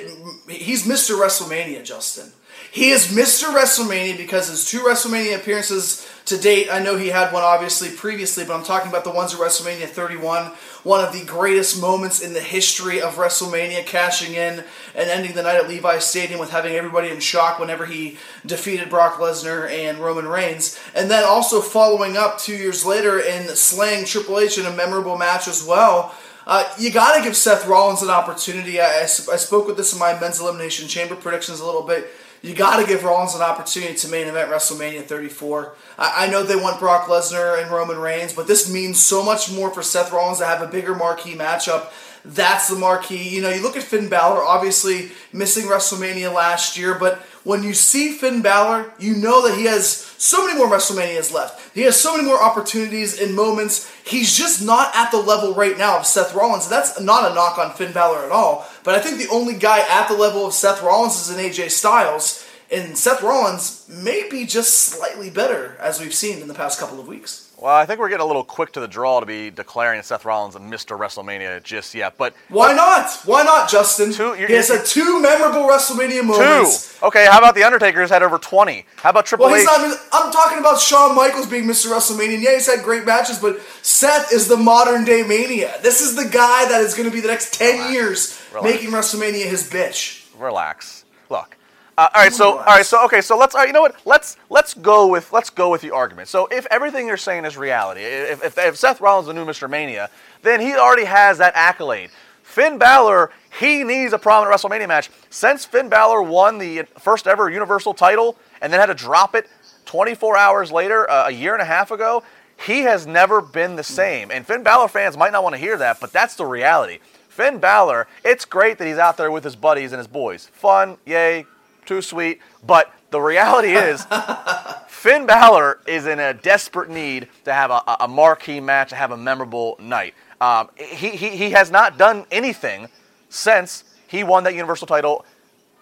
He's 0.49 0.85
Mr. 0.85 1.17
WrestleMania, 1.17 1.85
Justin. 1.85 2.33
He 2.73 2.91
is 2.91 3.07
Mr. 3.07 3.55
WrestleMania 3.55 4.17
because 4.17 4.49
his 4.49 4.69
two 4.69 4.81
WrestleMania 4.81 5.37
appearances 5.37 6.09
to 6.27 6.39
date, 6.39 6.69
I 6.71 6.79
know 6.79 6.97
he 6.97 7.09
had 7.09 7.33
one 7.33 7.43
obviously 7.43 7.91
previously, 7.91 8.45
but 8.45 8.55
I'm 8.55 8.65
talking 8.65 8.89
about 8.89 9.05
the 9.05 9.11
ones 9.11 9.35
at 9.35 9.41
WrestleMania 9.41 9.87
31, 9.87 10.53
one 10.83 11.05
of 11.05 11.13
the 11.13 11.23
greatest 11.25 11.81
moments 11.81 12.21
in 12.21 12.33
the 12.33 12.41
history 12.41 13.03
of 13.03 13.17
WrestleMania, 13.17 13.85
cashing 13.85 14.33
in 14.33 14.65
and 14.95 15.11
ending 15.11 15.35
the 15.35 15.43
night 15.43 15.57
at 15.57 15.69
Levi 15.69 15.99
Stadium 15.99 16.41
with 16.41 16.51
having 16.51 16.75
everybody 16.75 17.11
in 17.11 17.21
shock 17.21 17.59
whenever 17.59 17.85
he 17.85 18.17
defeated 18.47 18.89
Brock 18.89 19.19
Lesnar 19.19 19.69
and 19.69 19.99
Roman 19.99 20.27
Reigns, 20.27 20.81
and 20.95 21.11
then 21.11 21.25
also 21.25 21.61
following 21.61 22.17
up 22.17 22.39
two 22.39 22.57
years 22.57 22.87
later 22.87 23.19
in 23.19 23.49
slaying 23.49 24.07
Triple 24.07 24.39
H 24.39 24.57
in 24.57 24.65
a 24.65 24.73
memorable 24.73 25.19
match 25.19 25.47
as 25.47 25.63
well. 25.63 26.15
Uh, 26.47 26.65
you 26.79 26.91
got 26.91 27.17
to 27.17 27.23
give 27.23 27.37
Seth 27.37 27.67
Rollins 27.67 28.03
an 28.03 28.11
opportunity. 28.11 28.81
I, 28.81 28.85
I, 28.85 29.03
I 29.03 29.07
spoke 29.07 29.67
with 29.67 29.77
this 29.77 29.93
in 29.93 29.99
my 29.99 30.19
men's 30.19 30.41
elimination 30.41 30.89
chamber 30.89 31.17
predictions 31.17 31.61
a 31.61 31.67
little 31.67 31.83
bit 31.83 32.11
you 32.45 32.55
got 32.55 32.79
to 32.79 32.87
give 32.87 33.05
Rollins 33.05 33.35
an 33.35 33.41
opportunity 33.41 33.95
to 33.95 34.09
main 34.09 34.27
event 34.27 34.51
WrestleMania 34.51 35.05
34. 35.05 35.75
I, 35.99 36.27
I, 36.27 36.31
know 36.31 36.43
they 36.43 36.57
want 36.57 36.79
Brock 36.79 37.07
Lesnar 37.07 37.63
and 37.63 37.71
Roman 37.71 37.99
Reigns, 37.99 38.35
but 38.35 38.47
this 38.47 38.71
means 38.71 39.03
so 39.03 39.25
much 39.25 39.51
more 39.51 39.71
for 39.71 39.83
Seth 39.83 40.13
Rollins 40.13 40.41
to 40.41 40.45
have 40.45 40.61
a 40.61 40.67
bigger 40.67 40.95
marquee 40.95 41.37
matchup. 41.37 41.91
That's 42.23 42.69
the 42.69 42.77
marquee. 42.77 43.31
You 43.31 43.41
know, 43.41 43.49
you 43.49 43.63
look 43.63 43.79
at 43.79 43.83
Finn 43.83 44.11
Balor, 44.11 44.43
obviously 44.43 45.13
missing 45.33 45.65
WrestleMania 45.65 46.35
last 46.35 46.77
year, 46.77 46.99
but 46.99 47.19
when 47.45 47.63
you 47.63 47.73
see 47.73 48.13
Finn 48.13 48.43
Balor, 48.43 48.93
you 48.99 49.15
know 49.15 49.47
that 49.47 49.57
he 49.57 49.65
has 49.65 49.97
so 50.19 50.47
many 50.47 50.59
more 50.59 50.69
WrestleManias 50.69 51.33
left. 51.33 51.75
He 51.75 51.83
has 51.83 51.99
so 51.99 52.15
many 52.17 52.27
more 52.27 52.43
opportunities 52.43 53.21
and 53.21 53.35
moments. 53.35 53.91
He's 54.05 54.37
just 54.37 54.65
not 54.65 54.95
at 54.95 55.11
the 55.11 55.19
level 55.19 55.55
right 55.55 55.77
now 55.77 55.99
of 55.99 56.07
Seth 56.07 56.35
Rollins. 56.35 56.69
That's 56.69 57.01
not 57.01 57.31
a 57.31 57.35
knock 57.35 57.59
on 57.59 57.73
Finn 57.73 57.93
Balor 57.93 58.25
at 58.25 58.33
all. 58.33 58.67
But 58.85 58.95
I 58.95 59.01
think 59.01 59.19
the 59.19 59.35
only 59.35 59.55
guy 59.55 59.81
at 59.81 60.09
the 60.09 60.15
level 60.15 60.47
of 60.47 60.53
Seth 60.53 60.83
Rollins 60.83 61.17
is 61.17 61.31
an 61.31 61.43
AJ 61.43 61.71
Styles. 61.71 62.47
And 62.71 62.97
Seth 62.97 63.23
Rollins 63.23 63.87
may 63.89 64.29
be 64.29 64.47
just 64.47 64.75
slightly 64.75 65.31
better, 65.31 65.77
as 65.81 66.01
we've 66.01 66.15
seen 66.15 66.41
in 66.41 66.49
the 66.49 66.55
past 66.55 66.79
couple 66.79 67.01
of 67.01 67.09
weeks. 67.09 67.44
Well, 67.65 67.75
I 67.75 67.87
think 67.87 67.99
we're 67.99 68.11
getting 68.11 68.25
a 68.25 68.27
little 68.27 68.45
quick 68.45 68.73
to 68.73 68.81
the 68.81 68.87
draw 68.87 69.21
to 69.21 69.25
be 69.25 69.49
declaring 69.49 70.03
Seth 70.03 70.27
Rollins 70.27 70.55
a 70.55 70.59
Mr. 70.59 70.99
WrestleMania 70.99 71.63
just 71.63 71.95
yet. 71.95 72.19
But 72.19 72.35
why 72.51 72.75
not? 72.75 73.11
Why 73.25 73.43
not, 73.43 73.71
Justin? 73.71 74.13
Two, 74.13 74.35
he 74.35 74.53
has 74.53 74.69
a 74.69 74.85
two 74.85 75.19
memorable 75.23 75.63
WrestleMania 75.63 76.23
moments. 76.23 76.99
Two. 77.01 77.07
Okay, 77.07 77.25
how 77.25 77.39
about 77.39 77.55
the 77.55 77.63
Undertaker's 77.63 78.11
had 78.11 78.23
over 78.23 78.37
twenty? 78.37 78.85
How 78.97 79.09
about 79.09 79.25
Triple 79.25 79.47
well, 79.47 79.57
H? 79.57 79.65
Not, 79.65 79.99
I'm 80.13 80.31
talking 80.31 80.59
about 80.59 80.79
Shawn 80.79 81.17
Michaels 81.17 81.47
being 81.47 81.65
Mr. 81.65 81.91
WrestleMania. 81.91 82.39
Yeah, 82.39 82.53
he's 82.53 82.67
had 82.67 82.85
great 82.85 83.07
matches, 83.07 83.39
but 83.39 83.59
Seth 83.81 84.31
is 84.31 84.47
the 84.47 84.59
modern 84.59 85.07
day 85.07 85.23
Mania. 85.23 85.73
This 85.81 86.03
is 86.03 86.17
the 86.17 86.29
guy 86.29 86.69
that 86.69 86.83
is 86.83 86.93
going 86.93 87.09
to 87.09 87.15
be 87.15 87.23
the 87.23 87.29
next 87.29 87.55
ten 87.55 87.77
Relax. 87.77 87.93
years 87.95 88.43
Relax. 88.53 88.75
making 88.75 88.91
WrestleMania 88.91 89.47
his 89.47 89.71
bitch. 89.71 90.27
Relax. 90.39 91.07
Look, 91.31 91.57
uh, 91.97 92.09
all 92.13 92.23
right, 92.23 92.33
so 92.33 92.59
all 92.59 92.65
right, 92.65 92.85
so 92.85 93.05
okay, 93.05 93.21
so 93.21 93.39
let's. 93.39 93.55
All 93.55 93.61
right, 93.61 93.69
you 93.69 93.73
know 93.73 93.83
what? 93.83 93.95
Let's 94.05 94.37
let's 94.51 94.75
go 94.75 95.07
with 95.07 95.33
let's 95.33 95.49
go 95.49 95.71
with 95.71 95.81
the 95.81 95.93
argument. 95.93 96.29
So 96.29 96.47
if 96.49 96.67
everything 96.71 97.07
you're 97.07 97.17
saying 97.17 97.45
is 97.45 97.57
reality, 97.57 98.01
if, 98.01 98.45
if, 98.45 98.59
if 98.59 98.77
Seth 98.77 99.01
Rollins 99.01 99.29
is 99.29 99.29
the 99.29 99.35
new 99.35 99.45
Mr. 99.45 99.71
Mania, 99.71 100.11
then 100.43 100.61
he 100.61 100.75
already 100.75 101.05
has 101.05 101.39
that 101.39 101.53
accolade. 101.55 102.11
Finn 102.43 102.79
Balor, 102.79 103.31
he 103.61 103.85
needs 103.85 104.13
a 104.13 104.19
prominent 104.19 104.55
WrestleMania 104.55 104.89
match. 104.89 105.11
Since 105.31 105.65
Finn 105.65 105.89
Balor 105.89 106.23
won 106.23 106.59
the 106.59 106.83
first 106.99 107.27
ever 107.27 107.49
Universal 107.49 107.95
title 107.95 108.37
and 108.61 108.73
then 108.73 108.81
had 108.81 108.87
to 108.87 108.95
drop 108.95 109.35
it 109.35 109.49
24 109.87 110.37
hours 110.37 110.73
later, 110.73 111.09
uh, 111.09 111.29
a 111.29 111.31
year 111.31 111.53
and 111.53 111.63
a 111.63 111.65
half 111.65 111.91
ago, 111.91 112.23
he 112.65 112.81
has 112.83 113.07
never 113.07 113.41
been 113.41 113.77
the 113.77 113.83
same. 113.85 114.31
And 114.31 114.47
Finn 114.47 114.63
Balor 114.63 114.89
fans 114.89 115.17
might 115.17 115.33
not 115.33 115.43
want 115.43 115.55
to 115.55 115.61
hear 115.61 115.77
that, 115.79 116.01
but 116.01 116.13
that's 116.13 116.35
the 116.37 116.45
reality. 116.45 116.99
Finn 117.29 117.59
Balor, 117.59 118.07
it's 118.25 118.45
great 118.45 118.79
that 118.79 118.87
he's 118.87 118.99
out 118.99 119.17
there 119.17 119.31
with 119.31 119.43
his 119.43 119.57
buddies 119.57 119.93
and 119.93 119.99
his 119.99 120.07
boys. 120.07 120.47
Fun, 120.53 120.99
yay, 121.05 121.47
too 121.87 122.03
sweet. 122.03 122.41
But 122.67 122.93
the 123.11 123.21
reality 123.21 123.73
is, 123.73 124.07
Finn 124.89 125.27
Balor 125.27 125.81
is 125.87 126.07
in 126.07 126.19
a 126.19 126.35
desperate 126.35 126.91
need 126.91 127.29
to 127.45 127.53
have 127.53 127.71
a, 127.71 127.83
a 128.01 128.09
marquee 128.09 128.61
match, 128.61 128.91
to 128.91 128.97
have 128.97 129.11
a 129.11 129.17
memorable 129.17 129.77
night. 129.81 130.15
Um, 130.41 130.71
he, 130.77 131.11
he, 131.11 131.29
he 131.31 131.51
has 131.51 131.71
not 131.71 131.97
done 131.97 132.27
anything 132.31 132.89
since 133.29 133.85
he 134.09 134.25
won 134.25 134.45
that 134.45 134.55
Universal 134.55 134.87
title 134.87 135.25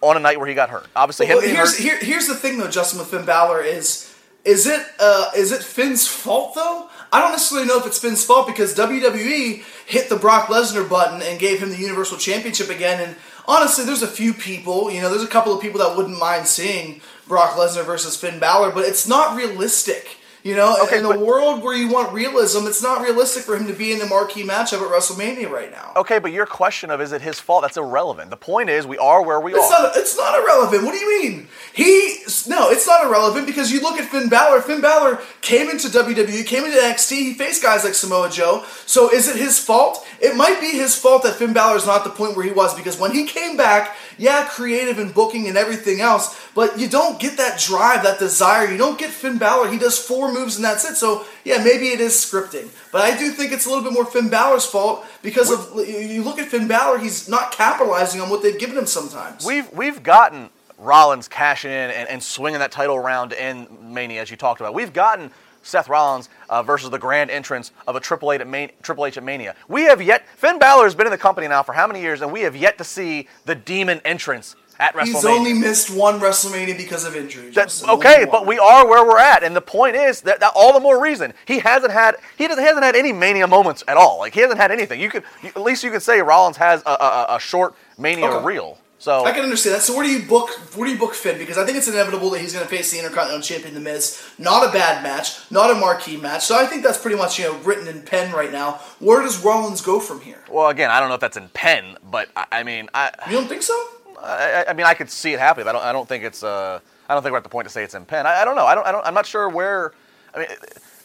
on 0.00 0.16
a 0.16 0.20
night 0.20 0.38
where 0.38 0.48
he 0.48 0.54
got 0.54 0.70
hurt. 0.70 0.86
Obviously, 0.94 1.26
well, 1.26 1.40
here's, 1.40 1.76
here, 1.76 1.98
here's 1.98 2.26
the 2.26 2.34
thing, 2.34 2.58
though, 2.58 2.68
Justin, 2.68 2.98
with 2.98 3.08
Finn 3.08 3.24
Balor 3.24 3.62
is 3.62 4.12
is 4.44 4.66
it 4.66 4.84
uh, 4.98 5.30
is 5.36 5.52
it 5.52 5.62
Finn's 5.62 6.06
fault 6.06 6.54
though? 6.54 6.88
I 7.12 7.20
don't 7.20 7.30
necessarily 7.30 7.68
know 7.68 7.78
if 7.78 7.86
it's 7.86 7.98
Finn's 7.98 8.24
fault 8.24 8.46
because 8.46 8.74
WWE 8.74 9.62
hit 9.86 10.08
the 10.08 10.16
Brock 10.16 10.48
Lesnar 10.48 10.88
button 10.88 11.22
and 11.22 11.38
gave 11.38 11.60
him 11.60 11.70
the 11.70 11.76
Universal 11.76 12.18
Championship 12.18 12.68
again, 12.68 13.00
and 13.00 13.16
honestly, 13.46 13.84
there's 13.84 14.02
a 14.02 14.08
few 14.08 14.32
people, 14.32 14.90
you 14.90 15.00
know, 15.00 15.08
there's 15.08 15.22
a 15.22 15.28
couple 15.28 15.54
of 15.54 15.60
people 15.60 15.80
that 15.80 15.96
wouldn't 15.96 16.18
mind 16.18 16.46
seeing 16.46 17.00
Brock 17.26 17.52
Lesnar 17.52 17.84
versus 17.84 18.16
Finn 18.16 18.38
Balor, 18.38 18.72
but 18.72 18.84
it's 18.84 19.06
not 19.06 19.36
realistic. 19.36 20.18
You 20.42 20.56
know, 20.56 20.76
okay, 20.84 20.98
in 20.98 21.04
the 21.04 21.18
world 21.18 21.62
where 21.62 21.76
you 21.76 21.88
want 21.88 22.12
realism, 22.12 22.66
it's 22.66 22.82
not 22.82 23.00
realistic 23.00 23.44
for 23.44 23.56
him 23.56 23.68
to 23.68 23.72
be 23.72 23.92
in 23.92 24.00
the 24.00 24.06
marquee 24.06 24.42
matchup 24.42 24.82
at 24.82 24.90
WrestleMania 24.90 25.48
right 25.48 25.70
now. 25.70 25.92
Okay, 25.94 26.18
but 26.18 26.32
your 26.32 26.46
question 26.46 26.90
of 26.90 27.00
is 27.00 27.12
it 27.12 27.22
his 27.22 27.38
fault? 27.38 27.62
That's 27.62 27.76
irrelevant. 27.76 28.30
The 28.30 28.36
point 28.36 28.68
is, 28.68 28.84
we 28.84 28.98
are 28.98 29.22
where 29.22 29.38
we 29.38 29.54
it's 29.54 29.70
are. 29.72 29.82
Not, 29.82 29.96
it's 29.96 30.16
not 30.16 30.36
irrelevant. 30.36 30.82
What 30.82 30.92
do 30.92 30.98
you 30.98 31.22
mean? 31.22 31.48
He 31.72 32.24
no, 32.48 32.70
it's 32.70 32.88
not 32.88 33.04
irrelevant 33.04 33.46
because 33.46 33.70
you 33.70 33.80
look 33.82 34.00
at 34.00 34.08
Finn 34.08 34.28
Balor. 34.28 34.62
Finn 34.62 34.80
Balor 34.80 35.20
came 35.42 35.70
into 35.70 35.86
WWE, 35.86 36.44
came 36.44 36.64
into 36.64 36.76
NXT. 36.76 37.10
He 37.12 37.34
faced 37.34 37.62
guys 37.62 37.84
like 37.84 37.94
Samoa 37.94 38.28
Joe. 38.28 38.64
So 38.84 39.12
is 39.12 39.28
it 39.28 39.36
his 39.36 39.60
fault? 39.60 40.04
It 40.20 40.36
might 40.36 40.60
be 40.60 40.70
his 40.70 40.96
fault 40.96 41.22
that 41.22 41.36
Finn 41.36 41.52
Balor 41.52 41.76
is 41.76 41.86
not 41.86 42.02
the 42.02 42.10
point 42.10 42.36
where 42.36 42.44
he 42.44 42.52
was 42.52 42.74
because 42.74 42.98
when 42.98 43.12
he 43.12 43.26
came 43.26 43.56
back, 43.56 43.96
yeah, 44.18 44.48
creative 44.50 44.98
and 44.98 45.14
booking 45.14 45.46
and 45.46 45.56
everything 45.56 46.00
else, 46.00 46.38
but 46.54 46.78
you 46.78 46.88
don't 46.88 47.20
get 47.20 47.36
that 47.36 47.60
drive, 47.60 48.02
that 48.02 48.18
desire. 48.18 48.68
You 48.68 48.76
don't 48.76 48.98
get 48.98 49.10
Finn 49.10 49.38
Balor. 49.38 49.70
He 49.70 49.78
does 49.78 49.98
four 49.98 50.31
moves 50.32 50.56
and 50.56 50.64
that's 50.64 50.88
it. 50.88 50.96
So 50.96 51.24
yeah, 51.44 51.62
maybe 51.62 51.88
it 51.88 52.00
is 52.00 52.12
scripting, 52.12 52.68
but 52.90 53.02
I 53.02 53.16
do 53.16 53.30
think 53.30 53.52
it's 53.52 53.66
a 53.66 53.68
little 53.68 53.84
bit 53.84 53.92
more 53.92 54.04
Finn 54.04 54.28
Balor's 54.28 54.66
fault 54.66 55.04
because 55.22 55.50
of 55.50 55.86
you 55.86 56.22
look 56.22 56.38
at 56.38 56.48
Finn 56.48 56.68
Balor, 56.68 56.98
he's 56.98 57.28
not 57.28 57.52
capitalizing 57.52 58.20
on 58.20 58.30
what 58.30 58.42
they've 58.42 58.58
given 58.58 58.76
him 58.76 58.86
sometimes. 58.86 59.44
We've 59.44 59.70
we've 59.72 60.02
gotten 60.02 60.50
Rollins 60.78 61.28
cashing 61.28 61.70
in 61.70 61.90
and, 61.90 62.08
and 62.08 62.22
swinging 62.22 62.58
that 62.60 62.72
title 62.72 62.96
around 62.96 63.32
in 63.32 63.66
Mania 63.80 64.20
as 64.20 64.30
you 64.30 64.36
talked 64.36 64.60
about. 64.60 64.74
We've 64.74 64.92
gotten 64.92 65.30
Seth 65.62 65.88
Rollins 65.88 66.28
uh, 66.48 66.62
versus 66.62 66.90
the 66.90 66.98
grand 66.98 67.30
entrance 67.30 67.70
of 67.86 67.96
a 67.96 68.00
Triple 68.00 68.32
H, 68.32 68.40
at 68.40 68.48
Man- 68.48 68.70
Triple 68.82 69.06
H 69.06 69.16
at 69.16 69.22
Mania. 69.22 69.54
We 69.68 69.82
have 69.82 70.02
yet 70.02 70.28
Finn 70.36 70.58
Balor 70.58 70.84
has 70.84 70.94
been 70.94 71.06
in 71.06 71.12
the 71.12 71.18
company 71.18 71.46
now 71.48 71.62
for 71.62 71.72
how 71.72 71.86
many 71.86 72.00
years, 72.00 72.20
and 72.20 72.32
we 72.32 72.40
have 72.42 72.56
yet 72.56 72.78
to 72.78 72.84
see 72.84 73.28
the 73.44 73.54
demon 73.54 74.00
entrance 74.04 74.56
at 74.78 74.94
WrestleMania. 74.94 75.04
He's 75.04 75.24
only 75.24 75.52
missed 75.54 75.90
one 75.90 76.20
WrestleMania 76.20 76.76
because 76.76 77.04
of 77.04 77.16
injury. 77.16 77.50
That's, 77.50 77.86
okay, 77.86 78.26
but 78.30 78.46
we 78.46 78.58
are 78.58 78.86
where 78.86 79.04
we're 79.04 79.18
at, 79.18 79.42
and 79.42 79.54
the 79.54 79.60
point 79.60 79.96
is 79.96 80.22
that, 80.22 80.40
that, 80.40 80.52
all 80.54 80.72
the 80.72 80.80
more 80.80 81.00
reason 81.00 81.32
he 81.46 81.58
hasn't 81.58 81.92
had 81.92 82.16
he, 82.36 82.46
doesn't, 82.46 82.62
he 82.62 82.66
hasn't 82.66 82.84
had 82.84 82.96
any 82.96 83.12
Mania 83.12 83.46
moments 83.46 83.82
at 83.88 83.96
all. 83.96 84.18
Like 84.18 84.34
he 84.34 84.40
hasn't 84.40 84.60
had 84.60 84.70
anything. 84.70 85.00
You 85.00 85.10
could 85.10 85.24
you, 85.42 85.48
at 85.48 85.62
least 85.62 85.82
you 85.82 85.90
could 85.90 86.02
say 86.02 86.20
Rollins 86.20 86.56
has 86.56 86.82
a, 86.84 86.90
a, 86.90 87.26
a 87.30 87.40
short 87.40 87.74
Mania 87.98 88.26
okay. 88.26 88.44
reel. 88.44 88.78
So 89.02 89.24
I 89.24 89.32
can 89.32 89.42
understand 89.42 89.74
that. 89.74 89.82
So 89.82 89.96
where 89.96 90.04
do 90.04 90.10
you 90.12 90.28
book 90.28 90.50
where 90.76 90.86
do 90.86 90.92
you 90.92 90.98
book 90.98 91.14
Finn? 91.14 91.36
Because 91.36 91.58
I 91.58 91.66
think 91.66 91.76
it's 91.76 91.88
inevitable 91.88 92.30
that 92.30 92.40
he's 92.40 92.52
going 92.52 92.64
to 92.64 92.70
face 92.70 92.92
the 92.92 92.98
Intercontinental 92.98 93.42
Champion, 93.42 93.74
The 93.74 93.80
Miz. 93.80 94.22
Not 94.38 94.68
a 94.68 94.70
bad 94.70 95.02
match, 95.02 95.50
not 95.50 95.72
a 95.72 95.74
marquee 95.74 96.16
match. 96.16 96.44
So 96.44 96.56
I 96.56 96.66
think 96.66 96.84
that's 96.84 96.98
pretty 96.98 97.16
much 97.16 97.36
you 97.36 97.46
know 97.46 97.58
written 97.64 97.88
in 97.88 98.02
pen 98.02 98.32
right 98.32 98.52
now. 98.52 98.74
Where 99.00 99.20
does 99.20 99.42
Rollins 99.44 99.80
go 99.80 99.98
from 99.98 100.20
here? 100.20 100.38
Well, 100.48 100.68
again, 100.68 100.88
I 100.88 101.00
don't 101.00 101.08
know 101.08 101.16
if 101.16 101.20
that's 101.20 101.36
in 101.36 101.48
pen, 101.48 101.96
but 102.08 102.28
I, 102.36 102.46
I 102.52 102.62
mean, 102.62 102.90
I 102.94 103.10
you 103.26 103.32
don't 103.32 103.48
think 103.48 103.62
so? 103.62 103.74
I, 104.22 104.64
I, 104.68 104.72
mean, 104.72 104.86
I 104.86 104.94
could 104.94 105.10
see 105.10 105.32
it 105.32 105.38
happening. 105.38 105.68
I 105.68 105.72
don't. 105.72 105.82
I 105.82 105.92
don't 105.92 106.08
think 106.08 106.24
it's. 106.24 106.42
Uh, 106.42 106.80
I 107.08 107.14
don't 107.14 107.22
think 107.22 107.32
we're 107.32 107.38
at 107.38 107.44
the 107.44 107.50
point 107.50 107.66
to 107.66 107.72
say 107.72 107.82
it's 107.82 107.94
in 107.94 108.04
pen. 108.04 108.26
I, 108.26 108.42
I 108.42 108.44
don't 108.44 108.56
know. 108.56 108.66
I 108.66 108.74
don't, 108.74 108.86
I 108.86 108.92
don't. 108.92 109.04
I'm 109.06 109.14
not 109.14 109.26
sure 109.26 109.48
where. 109.48 109.92
I 110.34 110.38
mean, 110.38 110.48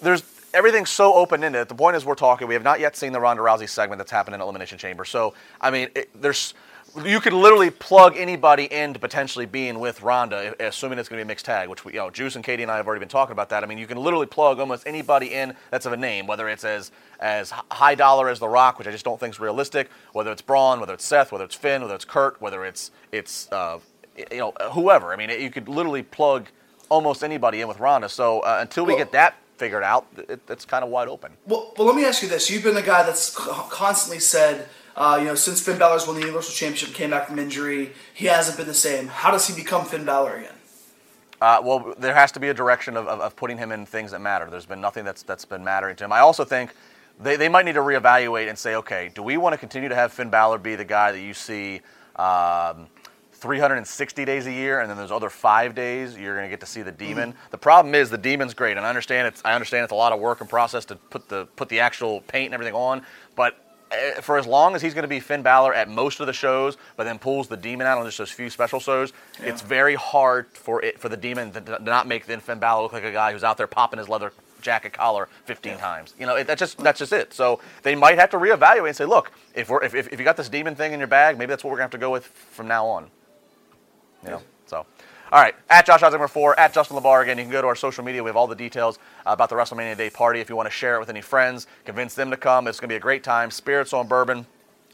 there's 0.02 0.24
everything's 0.54 0.90
so 0.90 1.14
open 1.14 1.44
ended. 1.44 1.68
The 1.68 1.76
point 1.76 1.96
is, 1.96 2.06
we're 2.06 2.16
talking. 2.16 2.48
We 2.48 2.54
have 2.54 2.64
not 2.64 2.80
yet 2.80 2.96
seen 2.96 3.12
the 3.12 3.20
Ronda 3.20 3.42
Rousey 3.42 3.68
segment 3.68 4.00
that's 4.00 4.12
happened 4.12 4.36
in 4.36 4.42
Elimination 4.42 4.78
Chamber. 4.78 5.06
So, 5.06 5.34
I 5.60 5.72
mean, 5.72 5.90
it, 5.96 6.10
there's 6.20 6.54
you 7.06 7.20
could 7.20 7.34
literally 7.34 7.70
plug 7.70 8.16
anybody 8.18 8.72
into 8.72 9.00
potentially 9.00 9.46
being 9.46 9.80
with 9.80 10.02
Ronda, 10.02 10.56
assuming 10.60 11.00
it's 11.00 11.10
going 11.10 11.20
to 11.20 11.24
be 11.24 11.28
a 11.28 11.28
mixed 11.28 11.46
tag, 11.46 11.70
which 11.70 11.86
we, 11.86 11.94
you 11.94 12.00
know, 12.00 12.10
Juice 12.10 12.36
and 12.36 12.44
Katie 12.44 12.64
and 12.64 12.72
I 12.72 12.78
have 12.78 12.88
already 12.88 13.00
been 13.00 13.10
talking 13.10 13.34
about 13.34 13.50
that. 13.50 13.64
I 13.64 13.68
mean, 13.68 13.78
you 13.78 13.88
can 13.88 13.98
literally 13.98 14.26
plug 14.26 14.60
almost 14.60 14.88
anybody 14.88 15.34
in 15.34 15.56
that's 15.70 15.86
of 15.86 15.94
a 15.94 15.98
name, 15.98 16.28
whether 16.28 16.50
it's 16.50 16.64
as 16.64 16.92
as 17.20 17.52
high 17.72 17.96
dollar 17.96 18.30
as 18.30 18.40
The 18.40 18.48
Rock, 18.48 18.80
which 18.80 18.88
I 18.88 18.92
just 18.92 19.06
don't 19.06 19.20
think 19.20 19.34
is 19.34 19.40
realistic, 19.40 19.90
whether 20.14 20.32
it's 20.32 20.42
Braun, 20.42 20.80
whether 20.80 20.94
it's 20.94 21.06
Seth, 21.06 21.32
whether 21.32 21.46
it's 21.46 21.56
Finn, 21.56 21.82
whether 21.82 21.96
it's 21.96 22.06
Kurt, 22.06 22.42
whether 22.42 22.66
it's 22.66 22.92
it's 23.12 23.52
uh, 23.52 23.80
you 24.32 24.38
know 24.38 24.54
whoever. 24.72 25.14
I 25.14 25.16
mean, 25.16 25.30
you 25.30 25.50
could 25.50 25.68
literally 25.68 26.04
plug 26.04 26.48
almost 26.90 27.24
anybody 27.24 27.62
in 27.62 27.68
with 27.68 27.80
Ronda. 27.80 28.10
So 28.10 28.40
uh, 28.42 28.60
until 28.62 28.86
we 28.86 28.94
well, 28.94 29.04
get 29.04 29.12
that 29.12 29.36
figured 29.58 29.84
out, 29.84 30.08
it, 30.18 30.40
it's 30.50 30.66
kind 30.66 30.84
of 30.84 30.90
wide 30.90 31.08
open. 31.08 31.32
Well, 31.46 31.74
well, 31.78 31.88
let 31.88 31.96
me 31.96 32.06
ask 32.06 32.22
you 32.24 32.30
this: 32.30 32.50
You've 32.50 32.64
been 32.64 32.76
the 32.76 32.82
guy 32.82 33.04
that's 33.04 33.36
constantly 33.36 34.20
said 34.20 34.68
Uh, 34.98 35.18
you 35.20 35.26
know, 35.26 35.36
since 35.36 35.62
Finn 35.62 35.78
Balor's 35.78 36.08
won 36.08 36.16
the 36.16 36.22
Universal 36.22 36.56
Championship, 36.56 36.96
came 36.96 37.12
back 37.12 37.28
from 37.28 37.38
injury, 37.38 37.94
he 38.16 38.26
hasn't 38.26 38.58
been 38.58 38.66
the 38.66 38.74
same. 38.74 39.08
How 39.08 39.30
does 39.30 39.48
he 39.48 39.56
become 39.56 39.86
Finn 39.86 40.06
Balor 40.06 40.38
again? 40.38 40.54
Uh, 41.40 41.62
well, 41.64 41.94
there 42.00 42.16
has 42.16 42.32
to 42.32 42.40
be 42.40 42.50
a 42.50 42.54
direction 42.54 42.98
of, 42.98 43.08
of, 43.08 43.20
of, 43.20 43.36
putting 43.36 43.60
him 43.60 43.72
in 43.72 43.86
things 43.86 44.10
that 44.10 44.22
matter. 44.22 44.50
There's 44.50 44.66
been 44.66 44.82
nothing 44.82 45.06
that's 45.06 45.22
that's 45.22 45.46
been 45.46 45.64
mattering 45.64 45.96
to 45.98 46.06
him. 46.06 46.12
I 46.12 46.20
also 46.20 46.44
think 46.44 46.74
they, 47.20 47.36
they 47.36 47.48
might 47.48 47.66
need 47.66 47.74
to 47.74 47.82
reevaluate 47.82 48.50
and 48.50 48.58
say, 48.58 48.74
okay, 48.74 49.12
do 49.14 49.22
we 49.22 49.38
want 49.38 49.54
to 49.54 49.58
continue 49.60 49.88
to 49.88 49.94
have 49.94 50.12
Finn 50.12 50.32
Balor 50.32 50.58
be 50.58 50.76
the 50.76 50.84
guy 50.84 51.12
that 51.12 51.22
you 51.22 51.36
see 51.36 51.82
um, 52.16 52.88
360 53.34 54.26
days 54.26 54.48
a 54.48 54.52
year, 54.52 54.80
and 54.80 54.90
then 54.90 54.98
those 54.98 55.12
other 55.12 55.30
five 55.30 55.76
days 55.76 56.18
you're 56.18 56.34
going 56.36 56.46
to 56.46 56.50
get 56.50 56.62
to 56.62 56.66
see 56.66 56.82
the 56.82 56.92
demon. 56.92 57.34
Mm-hmm. 57.34 57.52
The 57.52 57.58
problem 57.60 57.94
is 57.94 58.10
the 58.10 58.18
demon's 58.18 58.56
great, 58.56 58.78
and 58.78 58.86
I 58.86 58.90
understand 58.90 59.28
it's 59.28 59.44
I 59.46 59.54
understand 59.54 59.84
it's 59.84 59.94
a 59.94 59.96
lot 59.96 60.12
of 60.12 60.20
work 60.20 60.42
and 60.42 60.50
process 60.50 60.86
to 60.86 60.96
put 60.96 61.30
the 61.30 61.46
put 61.56 61.70
the 61.70 61.82
actual 61.82 62.22
paint 62.22 62.46
and 62.46 62.54
everything 62.56 62.74
on, 62.74 63.04
but 63.36 63.67
Uh, 63.90 64.22
for 64.22 64.38
as 64.38 64.46
long 64.46 64.76
as 64.76 64.82
he's 64.82 64.94
going 64.94 65.04
to 65.04 65.08
be 65.08 65.20
Finn 65.20 65.42
Balor 65.42 65.74
at 65.74 65.88
most 65.88 66.20
of 66.20 66.28
the 66.28 66.34
shows, 66.34 66.78
but 66.98 67.06
then 67.06 67.18
pulls 67.18 67.48
the 67.48 67.56
demon 67.56 67.88
out 67.88 67.98
on 67.98 68.06
just 68.06 68.18
those 68.18 68.32
few 68.32 68.50
special 68.50 68.82
shows, 68.82 69.14
yeah. 69.40 69.48
it's 69.48 69.62
very 69.62 69.96
hard 69.96 70.48
for 70.52 70.84
it 70.84 71.00
for 71.00 71.08
the 71.08 71.16
demon 71.16 71.52
to, 71.54 71.62
to 71.62 71.80
not 71.80 72.06
make 72.06 72.26
then 72.26 72.42
Finn 72.42 72.60
Balor 72.60 72.84
look 72.84 72.94
like 72.94 73.06
a 73.06 73.12
guy 73.12 73.32
who's 73.32 73.46
out 73.46 73.56
there 73.58 73.68
popping 73.68 73.98
his 73.98 74.10
leather 74.10 74.34
jacket 74.62 74.92
collar 74.92 75.30
15 75.46 75.72
yeah. 75.72 75.78
times. 75.78 76.14
You 76.20 76.26
know, 76.26 76.36
it, 76.36 76.48
that's 76.48 76.60
just 76.60 76.78
that's 76.80 77.00
just 77.00 77.14
it. 77.14 77.34
So 77.34 77.62
they 77.84 77.96
might 77.96 78.18
have 78.18 78.30
to 78.32 78.38
reevaluate 78.38 78.88
and 78.88 78.96
say, 78.96 79.06
look, 79.06 79.32
if 79.56 79.70
we're 79.70 79.84
if, 79.84 79.96
if, 79.96 80.12
if 80.12 80.20
you 80.20 80.26
got 80.26 80.36
this 80.36 80.50
demon 80.50 80.76
thing 80.76 80.92
in 80.92 81.00
your 81.00 81.08
bag, 81.08 81.38
maybe 81.38 81.50
that's 81.50 81.64
what 81.64 81.72
we're 81.72 81.78
going 81.78 81.90
to 81.90 81.96
have 81.96 82.00
to 82.02 82.06
go 82.06 82.12
with 82.12 82.26
from 82.26 82.68
now 82.68 82.86
on. 82.86 83.10
You 84.24 84.32
know, 84.32 84.42
so. 84.66 84.86
All 85.30 85.42
right, 85.42 85.56
at 85.70 85.86
Josh 85.86 86.00
Osmer 86.02 86.30
4, 86.30 86.58
at 86.58 86.74
Justin 86.74 86.96
LaBar 86.96 87.22
again. 87.22 87.38
You 87.38 87.44
can 87.44 87.52
go 87.52 87.62
to 87.62 87.68
our 87.68 87.76
social 87.76 88.02
media. 88.02 88.24
We 88.24 88.30
have 88.30 88.38
all 88.38 88.48
the 88.48 88.56
details 88.56 88.98
about 89.26 89.50
the 89.50 89.56
WrestleMania 89.56 89.98
Day 89.98 90.10
party. 90.10 90.40
If 90.40 90.50
you 90.50 90.56
want 90.56 90.68
to 90.68 90.72
share 90.72 90.96
it 90.96 91.00
with 91.02 91.10
any 91.10 91.20
friends, 91.20 91.68
convince 91.84 92.16
them 92.16 92.32
to 92.32 92.38
come. 92.38 92.66
It's 92.66 92.80
going 92.80 92.88
to 92.88 92.94
be 92.94 92.98
a 92.98 93.02
great 93.02 93.24
time. 93.24 93.52
Spirits 93.52 93.92
on 93.92 94.08
Bourbon, 94.08 94.46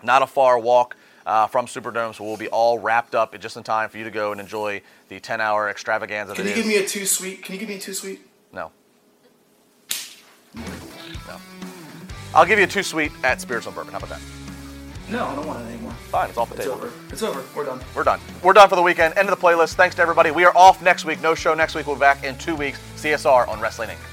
not 0.01 0.23
a 0.23 0.27
far 0.27 0.57
walk 0.57 0.95
uh, 1.27 1.45
from 1.45 1.67
Superdome, 1.67 2.15
so 2.15 2.23
we'll 2.23 2.37
be 2.37 2.47
all 2.47 2.79
wrapped 2.79 3.13
up 3.13 3.39
just 3.39 3.57
in 3.57 3.63
time 3.63 3.89
for 3.89 3.99
you 3.99 4.03
to 4.05 4.11
go 4.11 4.31
and 4.31 4.41
enjoy 4.41 4.81
the 5.07 5.19
10-hour 5.19 5.69
extravaganza. 5.69 6.33
Can 6.33 6.47
you 6.47 6.55
give 6.55 6.65
me 6.65 6.77
a 6.77 6.87
two 6.87 7.05
sweet? 7.05 7.43
Can 7.43 7.53
you 7.53 7.59
give 7.59 7.69
me 7.69 7.75
a 7.75 7.79
two 7.79 7.93
sweet? 7.93 8.21
No. 8.51 8.71
No. 10.55 11.39
I'll 12.33 12.45
give 12.45 12.57
you 12.57 12.65
a 12.65 12.67
two 12.67 12.81
sweet 12.81 13.11
at 13.23 13.39
Spirits 13.39 13.67
on 13.67 13.75
Bourbon. 13.75 13.91
How 13.91 13.99
about 13.99 14.09
that? 14.09 14.42
No, 15.09 15.25
I 15.25 15.35
don't 15.35 15.45
want 15.45 15.61
it 15.61 15.69
anymore. 15.73 15.91
Fine, 15.91 16.29
it's 16.29 16.37
off 16.37 16.49
the 16.49 16.55
it's 16.55 16.63
table. 16.65 16.77
Over. 16.77 16.91
It's 17.09 17.23
over. 17.23 17.43
We're 17.55 17.65
done. 17.65 17.81
We're 17.95 18.03
done. 18.03 18.19
We're 18.41 18.53
done 18.53 18.69
for 18.69 18.75
the 18.75 18.81
weekend. 18.81 19.17
End 19.17 19.29
of 19.29 19.37
the 19.37 19.45
playlist. 19.45 19.73
Thanks 19.73 19.95
to 19.95 20.01
everybody. 20.01 20.31
We 20.31 20.45
are 20.45 20.55
off 20.55 20.81
next 20.81 21.05
week. 21.05 21.21
No 21.21 21.35
show 21.35 21.53
next 21.53 21.75
week. 21.75 21.87
We'll 21.87 21.97
be 21.97 22.01
back 22.01 22.23
in 22.23 22.37
two 22.37 22.55
weeks. 22.55 22.79
CSR 22.95 23.47
on 23.47 23.59
Wrestling 23.59 23.89
Inc. 23.89 24.12